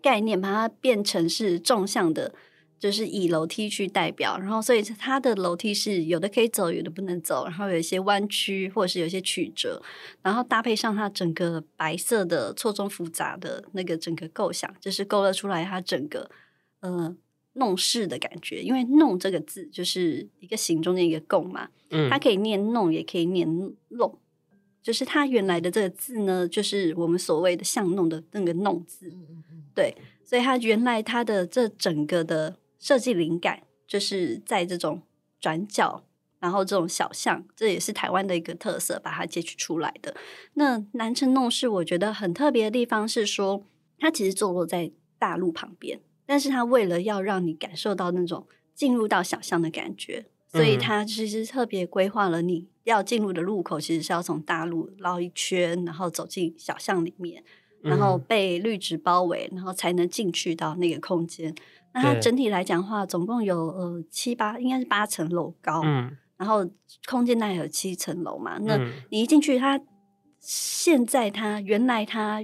[0.01, 2.35] 概念，把它变成是纵向的。
[2.85, 9.81] 就是以楼梯去代表，然后所以它的楼梯是有的可以走，有的不能走，然后有一些弯曲或者是有一些曲折，
[10.21, 16.31] 然后搭配上它整个白色的错综复杂的那个整个构想，就是勾勒出来它整个
[16.81, 17.17] 呃
[17.55, 18.61] 弄室的感觉。
[18.61, 23.49] 因为“弄”这个字就是一个形中间一个“共”嘛，嗯，它可以念“弄”，也可以念
[23.97, 24.19] “弄”，
[24.85, 29.11] 就是它原来的这个字呢，就是我们所谓的巷弄的那个“弄”字，
[29.75, 32.59] 对，所以它原来它的这整个的。
[32.79, 35.03] 设计灵感就是在这种
[35.41, 36.05] 转角，
[36.41, 40.15] 然后这种小巷，这也是台湾的一个特色，把它截取出来的。
[40.55, 43.65] 那南城弄是，我觉得很特别的地方是说，
[43.99, 57.43] 它其实坐落在大路旁边，但是它为了要让你感受到那种进入到小巷的感觉，所以它其实特别规划了你要进入的路口，其实是要从大路绕一圈，然后走进小巷里面，
[57.81, 61.55] 然后被绿植包围，然后才能进去到那个空间。
[61.95, 66.69] 那它整体来讲的话，总共有呃七八，应该是八层楼高，嗯，然后
[67.07, 68.59] 空间大概有七层楼嘛。
[68.59, 68.77] 那
[69.11, 69.81] 你一进去，它
[70.41, 72.43] 现在它原来它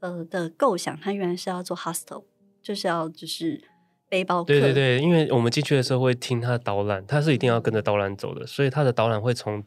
[0.00, 2.24] 呃的构想，它原来是要做 hostel，
[2.62, 3.60] 就是要就是
[4.08, 4.48] 背包客。
[4.48, 9.64] 对对对，因为我们进去的时候会听它的导览，它是一定要跟着导览走的，所以它的导览会从。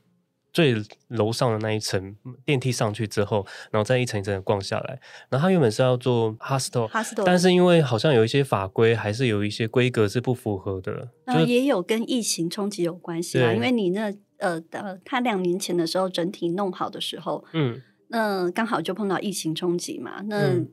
[0.54, 0.76] 最
[1.08, 5.00] 楼上的那一层电梯上去之后，然后再一层一层的逛下来。
[5.30, 6.90] 然后他原本是要做 hostel，
[7.26, 11.10] 但是因为好像有一些法规，还是有一些规格是不符合的。
[11.24, 20.22] 然后也有跟疫情冲击有关系啊，因为你那呃呃，他两年前的时候整体弄好的时候，嗯，那刚好就碰到疫情冲击嘛。
[20.28, 20.70] 那、嗯、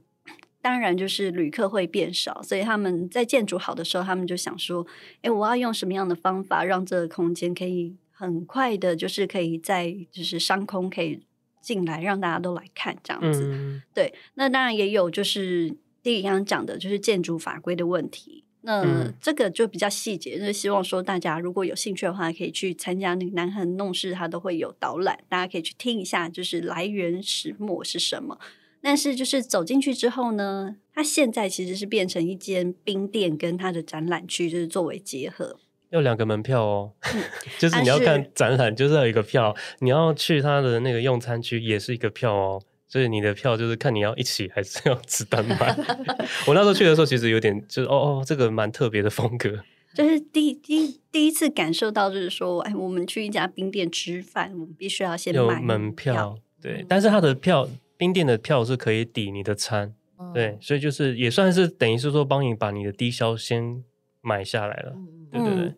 [0.60, 4.84] 当然就是旅客会变少，所以他们在建筑好的时候，他们就想说，
[5.22, 7.96] 哎，我要用什么样的方法让这个空间可以。
[8.18, 11.20] 很快的，就是可以在就是商空可以
[11.62, 13.44] 进来，让大家都来看这样子。
[13.52, 18.42] 嗯、对，那当然也有就是第一刚刚讲的，就是建筑法规的问题。
[18.62, 28.36] 那、嗯、这个就比较细节，就是希望说大家如果有兴趣的话，可以去参加那个南横弄事，它都会有导览，大家可以去听一下，就是来源始末是什么。
[28.80, 35.60] 但是就是走进去之后呢，它现在其实是变成一间冰店跟它的展览区，就是作为结合。
[35.90, 37.22] 要两个门票哦，嗯、
[37.58, 42.62] 就是你要看展览，就是要一个票；你要去他的那个用餐区，也是一个票哦。
[42.90, 45.76] 所以你的票就是看你要一起还是要只单买。
[46.48, 49.62] 我那时候去的时候，其实有点就是哦哦，这个蛮特别的风格。
[49.94, 56.38] 就是第第第一次感受到，就是说，哎，我们去一家冰店吃饭，我们必须要先买有门票。
[56.62, 59.94] 对，但是他的票，冰店的票是可以抵你的餐。
[60.18, 63.84] 嗯、对，所以就是也算是等于是说帮你把你的低消先
[64.28, 64.94] 买下来了。
[65.32, 65.76] 对对对，嗯、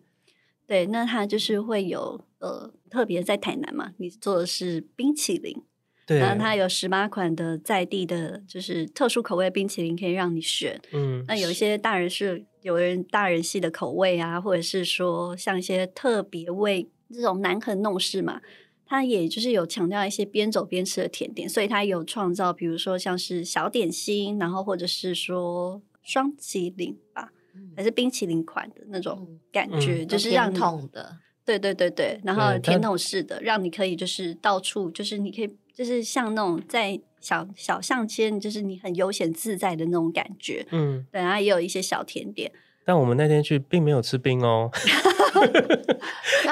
[0.66, 5.62] 对，那它就是会有呃，特别在台南嘛，你做的是冰淇淋，
[6.06, 10.80] 对，然后它有十八款的在地的，就是特殊口味冰淇淋可以让你选。
[10.92, 18.40] 嗯，那有一些大人是有人大人系的口味啊，或者是说像一些特别味这种南横弄式嘛，
[18.86, 27.32] 它也就是有强调一些边走边吃的甜点，所以它有创造，比如说像是小点心，然后或者是说双麒麟吧。
[27.76, 40.66] 还是冰淇淋款的那种感觉，嗯、就是让桶的，对对对对，然后甜筒式的，让你可以就是到处就是你可以就是像那种在小小巷间，就是你很悠闲自在的那种感觉。
[40.70, 42.50] 嗯，对，然后也有一些小甜点。
[42.84, 44.70] 但我们那天去并没有吃冰哦。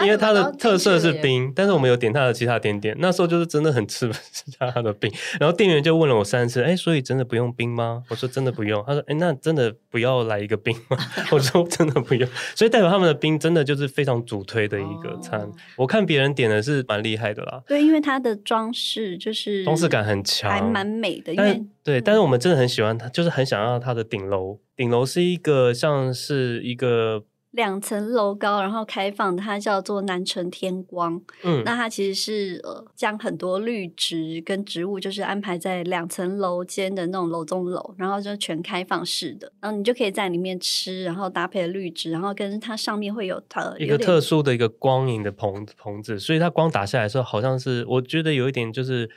[0.02, 2.94] 因为它的特色是冰，但是我们有点它的其他点点。
[3.00, 10.96] 那时候就是真的很吃不下它的冰，然后店员就问了我三次：“哎，所以真的不用冰吗？”我说：“真的不用。”他说：“哎，那真的不要来一个冰吗？”
[11.32, 15.40] 我说：“真的不用。”所以代表他们的冰真的就是非常主推的一个餐。
[15.40, 17.60] 哦、我看别人点的是蛮厉害的啦。
[17.66, 21.34] 对，因为它的装饰就是装饰感很强，还蛮美的。
[21.34, 24.60] 因为对，但是我们真的很喜欢它，就是很想要它的顶楼。
[24.76, 27.24] 顶楼是一个像是一个。
[27.52, 31.18] 两层楼高，然后开放，它叫做南城天光。
[31.42, 49.08] 嗯，那它其实是呃，将很多绿植跟植物，就是安排在两层楼间的那种楼中楼，然后就全开放式的，然后你就可以在里面吃，然后搭配绿植，然后跟它上面会有它一个特殊的一个光影的棚棚子，所以它光打下来的时候，好像是我觉得有一点就是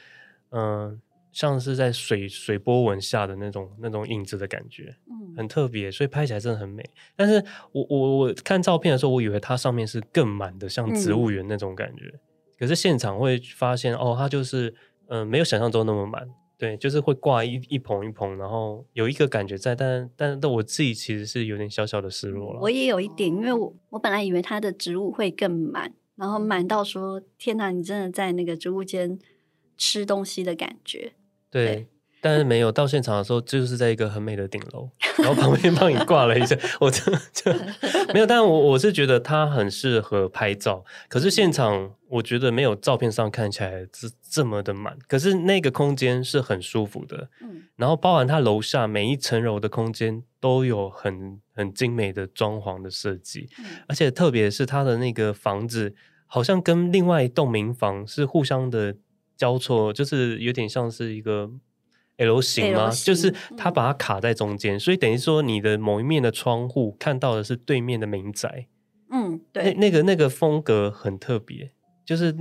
[0.51, 0.61] 嗯。
[0.61, 0.97] 呃
[1.31, 6.83] 像是在水水波纹下的那种那种影子的感觉，嗯，很特别，所以拍起来真的很美。
[7.15, 12.05] 但是我我我看照片的时候，我以为它上面是更满的，像植物园那种感觉。
[12.13, 12.19] 嗯、
[12.59, 14.69] 可是现场会发现，哦，它就是
[15.07, 16.27] 嗯、呃，没有想象中那么满。
[16.57, 22.59] 对，就是会挂一一棚一棚，然后有一个感觉在，但但但我自己其实是有点小小的失落了。
[22.59, 29.17] 我也有一点，因为我我本来以为它的植物会更满，然后满到说天哪，你真的在那个植物间
[29.75, 31.13] 吃东西的感觉。
[31.51, 31.87] 对，对，
[32.21, 37.51] 但是没有到现场的时候，就是在一个很美的顶楼，然后旁边帮你挂了一下，我真的就
[38.13, 38.25] 没有。
[38.25, 47.29] 但我我是觉得它很适合拍照，可是现场我觉得没有照片上看起来这这么的满，可是那个空间是很舒服的。
[47.41, 55.93] 嗯，然后包含它楼下每一层楼的空间都有很很精美的装潢的设计，嗯，而且特别是它的那个房子，
[56.27, 58.95] 好像跟另外一栋民房是互相的。
[59.41, 61.49] 交错就是有点像是一个
[62.17, 62.91] L 型吗？
[62.91, 68.67] 型就是它把它卡在中间，嗯、所以等于说你的某一面的窗户看到的是对面的民宅。
[69.09, 71.71] 嗯，对，那那个那个风格很特别，
[72.05, 72.35] 就是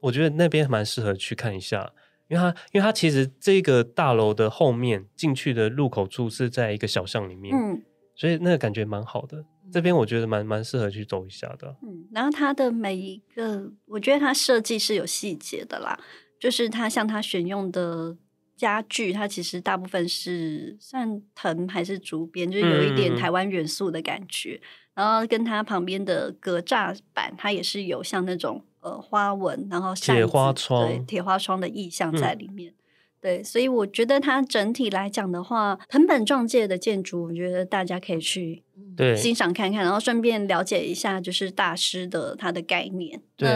[0.00, 1.92] 我觉得那边蛮适合去看一下，
[2.28, 7.82] 因为它因为它其实这个大楼的后面进去的入口处是在一个小巷里面，嗯，
[8.14, 9.44] 所以那个感觉蛮好的。
[9.70, 11.76] 这边我觉得蛮蛮适合去走一下的。
[11.82, 15.98] 嗯，然后它的每一个，我觉得它设计是有细节的啦。
[16.46, 18.16] 就是他像他选用的
[18.56, 24.60] 家具，它其实大部分是算藤还是竹编，就是有一点台湾元素的感觉。
[24.94, 32.70] 嗯、然后跟它旁边的格栅板，它也是有像那种呃花纹，然后铁花窗，对铁花窗的意象在里面。
[32.70, 32.78] 嗯、
[33.20, 38.62] 对，所以我觉得它整体来讲的话，藤本壮介的建筑，我觉得大家可以去
[38.96, 43.20] 对欣赏看看，然后顺便了解一下就是大师的他的概念。
[43.36, 43.48] 对。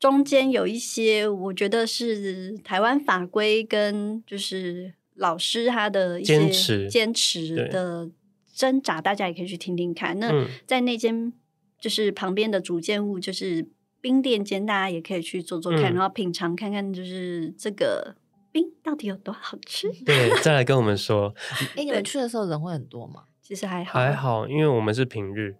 [0.00, 8.10] 中间有一些，我觉得是台湾法规跟就是老师他的一些坚持的
[8.54, 10.18] 挣扎，大家也可以去听听看。
[10.18, 11.30] 那在那间
[11.78, 13.68] 就是旁边的主建物，就是
[14.00, 18.16] 冰店间，大家也可以去做做看，嗯、然后品尝看看，就是这个
[18.50, 19.92] 冰到底有多好吃。
[20.06, 21.34] 对， 再来跟我们说。
[21.76, 23.24] 哎，你们去的时候人会很多吗？
[23.42, 25.56] 其实还好，还好，因为我们是平日。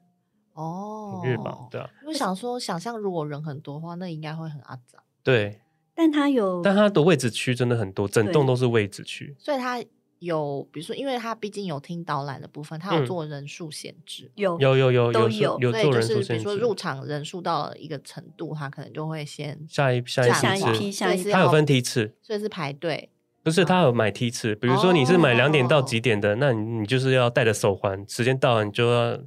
[0.60, 1.88] 哦，日吧，对啊。
[2.06, 5.02] 我想说，想象如果人很多的话，那应该会很阿杂。
[5.22, 5.60] 对，
[5.94, 9.34] 但它有，但它的位置区真的很多，整栋都是位置区。
[9.38, 9.82] 所以它
[10.18, 14.30] 有，比如说，因为它毕竟有听导览的部分，它有做人数限制。
[14.34, 15.58] 有，有，有，有，都有。
[15.60, 16.32] 有做人数限制。
[16.32, 23.10] 比如说入场人数到了一个程度，它可能就会先下一下一下一批下一批，它有分梯次，所以是排队。
[23.42, 24.54] 不是，他有买梯次。
[24.54, 29.18] 比如说你是买两点到几点的，那你你就是要戴着手环，时间到了你就要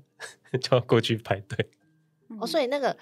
[0.59, 1.69] 就要过去排队。
[2.39, 2.95] 哦，所以那个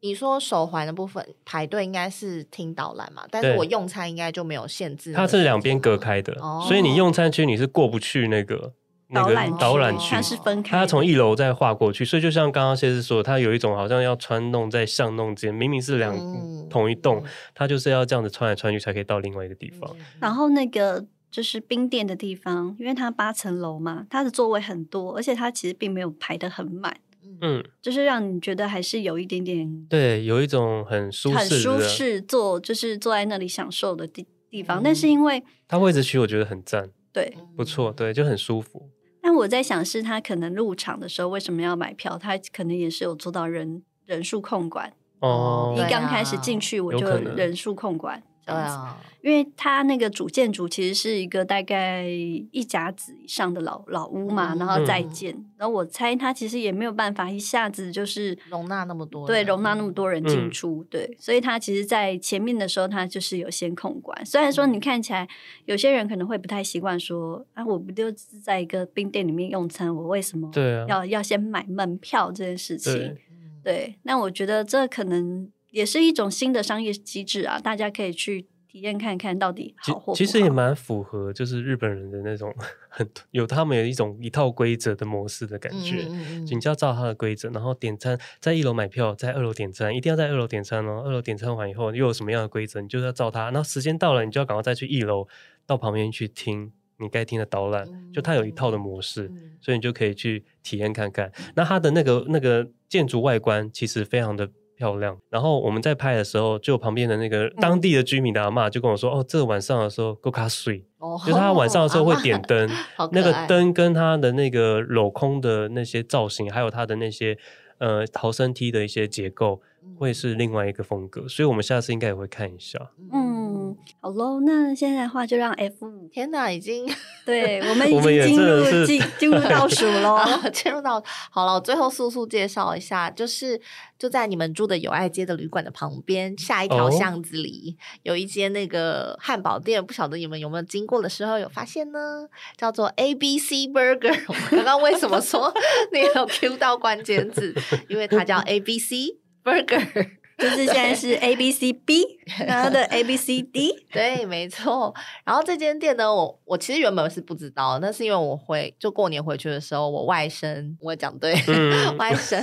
[0.00, 3.24] 你说手环的部分排队应该是听导览嘛？
[3.30, 5.12] 但是我用餐应该就没有限制。
[5.12, 8.72] 它是两边隔开的，哦、所以你用餐区你是过不去那个
[9.08, 10.76] 那个导览区，它是分开。
[10.76, 17.22] 它从一楼再划过去，所以就像刚刚谢师说，它有一种好像要穿弄在巷弄间，明明是两、嗯、同一栋，
[17.54, 19.88] 它就是要这样子穿来穿去才可以到另外一个地方。
[19.96, 26.96] 嗯、然后那个就是冰店的地方，因为它八层楼嘛，它的座位很多，而且它其实并没有排的很满。
[27.40, 34.80] 嗯，就是让你觉得还是有一点点，对，有一种很舒适、很舒适坐，就是坐在那里享受的地地方。
[34.80, 38.90] 嗯、但是因为它位置区，我觉得很赞，对，不错，对，就很舒服。
[39.20, 42.18] 但我在想，是他可能入场的时候为什么要买票？
[42.18, 44.92] 他可能也是有做到人人数控管。
[45.20, 47.06] 哦，一刚开始进去我就
[47.36, 49.08] 人数控管，这样子。
[49.22, 64.26] 因为它那个主建筑其实是一个大概一甲子以上的老老屋嘛，然后再建，然后我猜它其实也没有办法一下子就是容纳那么多，对，容纳那么多人进出，对，所以它其实，在前面的时候，它就是有先控管。
[64.26, 65.28] 虽然说你看起来
[65.66, 70.50] 有些人可能会不太习惯，说啊，我不就是在一个冰店里面用餐，我为什么
[70.88, 73.16] 要要先买门票这件事情？
[73.62, 78.46] 对，那我觉得这可能也是一种新的商业机制啊，大家可以去。
[78.72, 80.14] 体验看看到底好或不好。
[80.16, 82.50] 其实也蛮符合，就是日本人的那种
[82.88, 86.06] 很有他们有一种一套规则的模式的感觉。
[86.08, 91.02] 嗯，你就要照他的规则，然后点餐，在一楼买票，在二楼点餐，一定要在二楼点餐哦。
[91.04, 93.50] 二楼点餐完以后，又有什么样的规则，你就要照他。
[93.50, 95.28] 然后时间到了，你就要赶快再去一楼
[95.66, 97.86] 到旁边去听你该听的导览。
[98.10, 101.30] 就他有一套的模式，所以你就可以去体验看看。
[101.54, 104.48] 那它的那个那个建筑外观其实非常的。
[104.82, 105.16] 漂亮。
[105.30, 112.68] 然后我们在拍的时候，就旁边的那个当地的居民的阿嬷就跟我说：“嗯、哦，这个晚上的时候够卡水，哦、就是他晚上的时候会点灯，
[113.12, 117.38] 那个灯跟他的那个镂空的那些造型，还有他的那些
[117.78, 119.60] 呃逃生梯的一些结构，
[119.98, 121.26] 会是另外一个风格。
[121.28, 122.78] 所以我们下次应该也会看一下。”
[123.12, 126.86] 嗯，好喽，那现在的话就让 F，天哪，已经
[127.24, 130.18] 对我们 已经进入进 进入倒数喽，
[130.52, 133.60] 进入到好了，我最后速速介绍一下，就是。
[133.98, 137.98] 就在你们住的友爱街的旅馆的旁边，下一条巷子里、oh?
[138.02, 142.26] 有一间那个汉堡店，不晓得你们有没有经过的时候有发现呢？
[142.56, 144.24] 叫做 A B C Burger。
[144.26, 145.54] 我刚刚为什么说
[145.92, 147.54] 你 有 Q 到关键字？
[147.88, 150.10] 因为它叫 A B C Burger。
[150.38, 152.18] 就是现在是 A B C B，
[152.48, 154.92] 然后的 A B C D， 对，没错。
[155.24, 162.42] 然后这间店呢，我我其实原本是不知道，那是因为我回就过年回去的时候，我外甥我讲对，嗯、外甥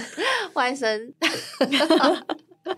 [0.53, 1.11] 外甥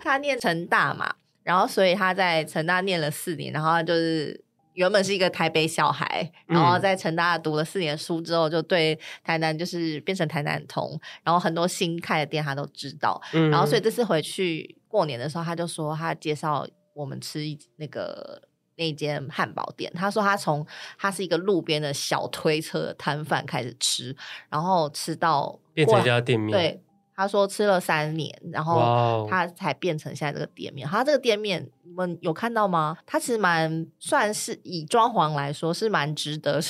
[0.00, 1.14] 他念成大嘛，
[1.44, 4.42] 然后所以他在成大念了四年，然后他就是。
[4.74, 13.20] 原本是一个台北小孩，然后在成大读了四年书之后，就对台南就是变成台南通，然后很多新开的店他都知道。
[13.32, 18.40] 嗯、然后所以这次回去过年的时候，他就说他介绍我们吃一那个
[18.76, 19.92] 那间汉堡店。
[19.94, 20.66] 他说他从
[20.98, 24.16] 他是一个路边的小推车的摊贩开始吃，
[24.48, 26.50] 然后吃到变成一家店面。
[26.50, 26.82] 对。
[27.14, 30.88] 他说吃了三年，然后他才变成现在这个店面。
[30.88, 32.96] 他这个店面你们有看到吗？
[33.04, 36.60] 他其实蛮算是以装潢来说是蛮值得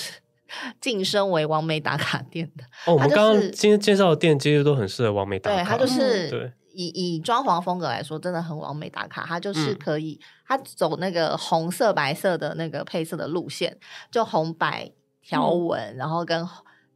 [0.81, 2.65] 晋升为完美打卡店的。
[2.87, 5.57] 哦，我们刚刚今天介绍的店其实都很适合完美打卡。
[5.57, 9.25] 对，他就是以以装潢风格来说，真的很完美打卡。
[9.27, 13.79] 它就是可以，他、嗯、走那个红色白色的那个配色的路线，
[14.11, 14.91] 就红白
[15.23, 16.47] 条纹，嗯、然后跟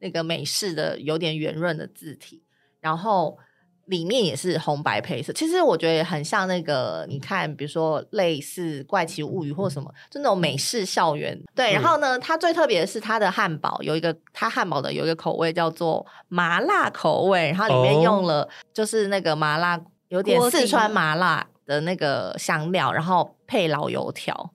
[0.00, 2.42] 那个美式的有点圆润的字体。
[2.86, 3.36] 然后
[3.86, 11.36] 里面也是红白配色，其实我觉得很像那个，你看，比如说类似《怪奇物语》或什么，就那种美式校园。
[11.52, 24.52] 对，然后呢，它最特别的是它的汉堡有一个，它汉堡的有一个口味叫做麻辣口味，然后里面用了就是那个麻辣，有点四川麻辣的那个香料，然后配老油条，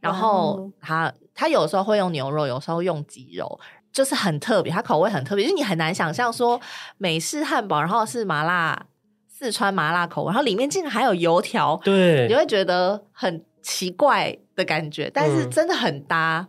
[0.00, 3.58] 然后它它有时候会用牛肉，有时候用鸡肉。
[3.92, 6.60] 就是很特别，它口味很特别，就是你很难想象说
[6.98, 8.86] 美式汉堡，然后是麻辣
[9.26, 16.46] 四川麻辣口味，然后里面竟然还有油条，对，你会觉得很奇怪的感觉，但是真的很搭，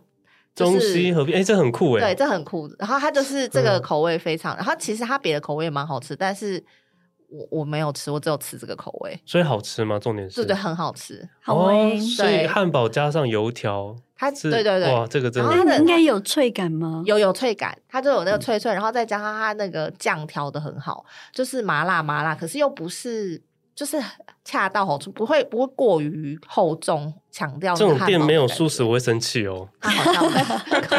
[0.54, 2.70] 就是、中西合璧，哎、欸，这很酷哎，对，这很酷。
[2.78, 6.62] 然后它就是这个口味非常，嗯、然后其实它别的口味也蛮好吃，但是。
[7.32, 9.98] 我我没有吃，我只有吃这个口味，所以好吃吗？
[9.98, 11.98] 重点是，对对，很好吃，好味。
[11.98, 17.02] 所以汉堡加上油条，它对对对，哇，这个真的，它的应该有脆感吗？
[17.06, 23.40] 有有脆感，它就有那个脆脆，然后再加上它那个酱调的很好，就是麻辣麻辣，可是又不是。
[23.82, 24.00] 就是
[24.44, 29.68] 恰到好处，不会不会过于厚重，强调这种店没有素食我会生气哦。
[29.80, 30.30] 他 好像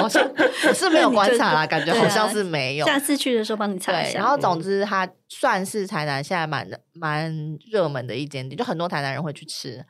[0.02, 0.22] 好像
[0.68, 2.86] 我是没有观察啦，感觉好像是没有。
[2.86, 4.20] 下次去的时候帮你查一下。
[4.20, 7.34] 然后总之，它算是台南现在蛮蛮
[7.72, 9.82] 热门的一间店，就很多台南人会去吃。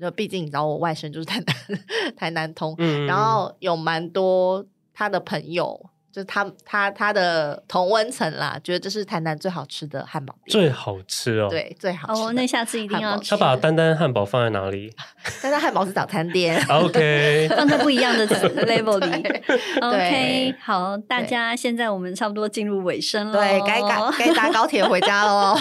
[0.00, 1.56] 就毕竟你知道，我外甥就是台南
[2.18, 5.88] 台南通，嗯、然后有蛮多他的朋友。
[6.12, 12.22] 就是他他他的同温层啦，觉得这是台南最好吃的汉堡店，最好吃哦，对，最好吃。
[12.22, 13.30] 哦，那下次一定要吃。
[13.30, 14.92] 他把丹丹汉堡放在哪里？
[15.42, 19.42] 丹丹汉堡是早餐店， OK， 放在不一样的 level 里。
[19.80, 25.56] OK，好，大家现在我们差不多进入尾声了，对，该赶该搭高铁回家喽。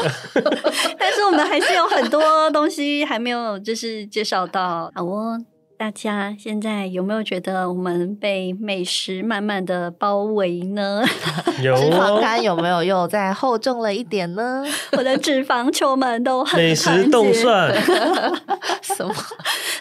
[0.98, 4.92] 但是我们还是有很多东西还没有，就是介绍到。
[4.96, 5.40] 好哦。
[5.80, 11.02] 大家现在有没有觉得我们被美食慢慢的包围呢？
[11.64, 14.62] 有、哦，脂肪肝有没有又再厚重了一点呢？
[14.92, 17.74] 我的脂肪球们都很美食动算
[18.84, 19.16] 什么？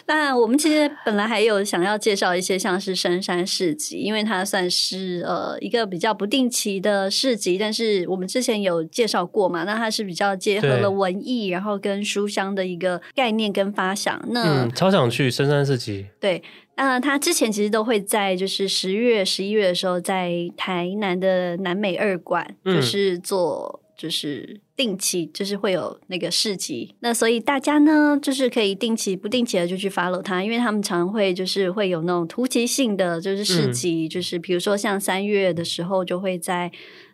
[0.05, 14.17] 那我们其实本来还有想要介绍一些像是深山市集，因为它算是呃一个比较不定期的市集，但是我们之前有介绍过嘛，那它是比较结合了文艺，然后跟书香的一个概念跟发想。
[14.29, 15.88] 那、嗯、超想去深山市集。
[16.19, 16.41] 对，
[16.75, 26.95] 那他之前其实都会在就是十月、十一月的时候，在台南的南美二馆，就是做就是定期，就是会有那个市集。
[27.01, 36.71] 那所以大家呢，就是可以定期、不定期的就去 follow 他，因为他们常会就是会有那种突击性的就是市集，嗯、就是比如说像三月的时候就会在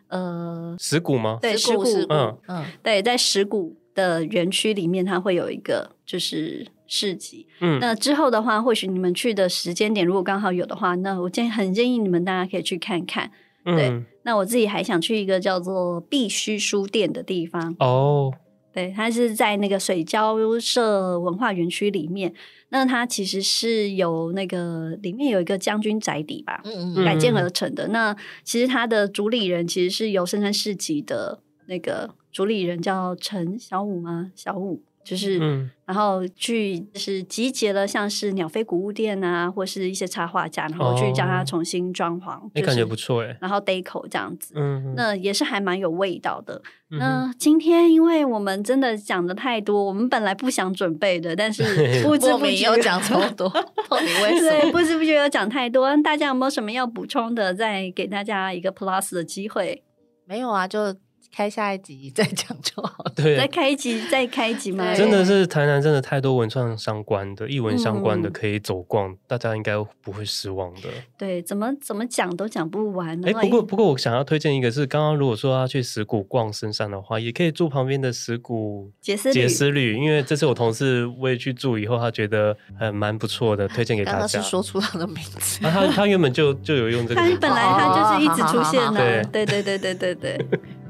[0.08, 1.38] 呃石鼓吗？
[1.42, 6.66] 对，石鼓，嗯嗯，对，在石鼓的园区里面，它会有一个就是。
[6.86, 13.30] 市集，嗯，那之后的话，或许你们去的时间点如果刚好有的话，那我建很建议你们大家可以去看看。
[13.64, 18.32] 对，嗯、那我自己还想去一个叫做必须书店的地方哦。
[18.72, 22.32] 对，它是在那个水交社文化园区里面。
[22.68, 27.88] 那它其实是有那个里面有一个将军宅邸吧，嗯嗯，改建而成的。
[27.88, 28.14] 那
[28.44, 34.30] 其实它的主理人其实是由深山市集的那个主理人叫陈小五吗？
[34.34, 34.82] 小武。
[35.06, 43.36] 就是，嗯、然后去就是集结了像是鸟飞古物店啊，或是一些插画家，然后去将它重新装潢，你、哦就是、感觉不错哎。
[43.40, 46.60] 然后 deco 这样子，嗯，那也是还蛮有味道的。
[46.90, 51.62] 嗯、那今天因为我们真的讲的太多，我们本来不想准备的，但是
[52.02, 53.48] 不知不觉又讲 超多，
[53.88, 54.60] 到底为什么？
[54.60, 55.96] 对，不知不觉又讲太多。
[56.02, 57.54] 大家有没有什么要补充的？
[57.54, 59.84] 再给大家一个 plus 的机会？
[60.26, 60.96] 没有啊，就。
[61.36, 64.94] 开下一集 再讲就好，对，再开一集再开一集嘛。
[64.94, 70.88] 真的是台南，真的太多文创相关的、艺文相关的可以走逛，嗯、大家应该不会失望的。
[71.18, 73.22] 对，怎么怎么讲都讲不完。
[73.26, 84.18] 哎，不过不过，我想要推荐一个是，是刚刚如果说要去石鼓逛深山的话，也可以住旁边的石鼓杰斯杰斯旅，因为这是我同事未去住以后，他觉得还蛮不错的，推荐给大家。
[84.20, 90.46] 刚刚是说出他的名字，啊、他他原本就就有用这个，他本来他就是一直出现的，对对对对对对。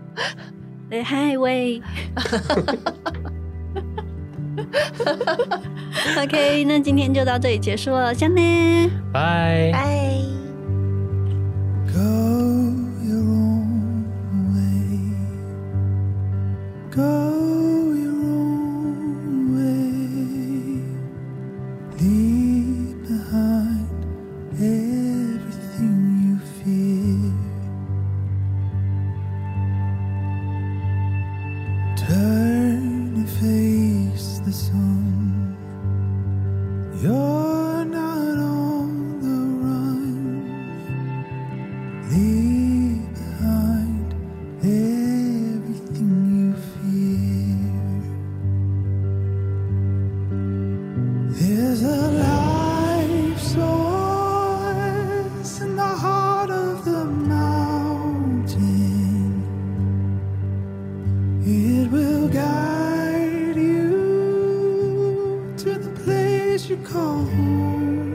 [0.91, 1.83] 喂嗨喂
[6.19, 8.41] ok 那今天就到这里结束了香呢
[9.13, 10.23] 拜拜
[11.93, 13.67] goyouroll
[61.49, 63.95] It will guide you
[65.57, 68.06] to the place you call home.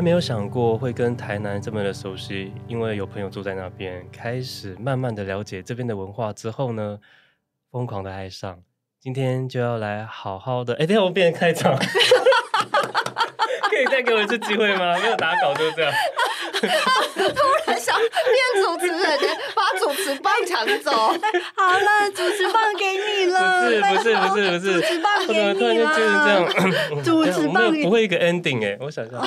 [0.00, 6.98] 来没有想过会跟台南这么的熟悉，因为有朋友住在那边，开始慢慢的了解这边的文化之后呢，
[7.70, 8.58] 疯狂的爱上。
[8.98, 11.84] 今天就要来好好的， 哎，等下我变成开场，可
[13.78, 14.98] 以再给我一次机会吗？
[15.00, 15.92] 没有打稿就这样。
[16.62, 16.66] 突
[17.66, 18.08] 然想变
[18.64, 19.18] 主持人，
[19.54, 20.92] 把主持棒抢走。
[20.92, 21.12] 好
[21.78, 23.66] 了，主持棒给你了。
[23.66, 25.54] 不是不是不是不是，主持棒给你了。
[25.54, 29.20] 突然就就是这样，主持棒不会一个 ending 哎，我想想。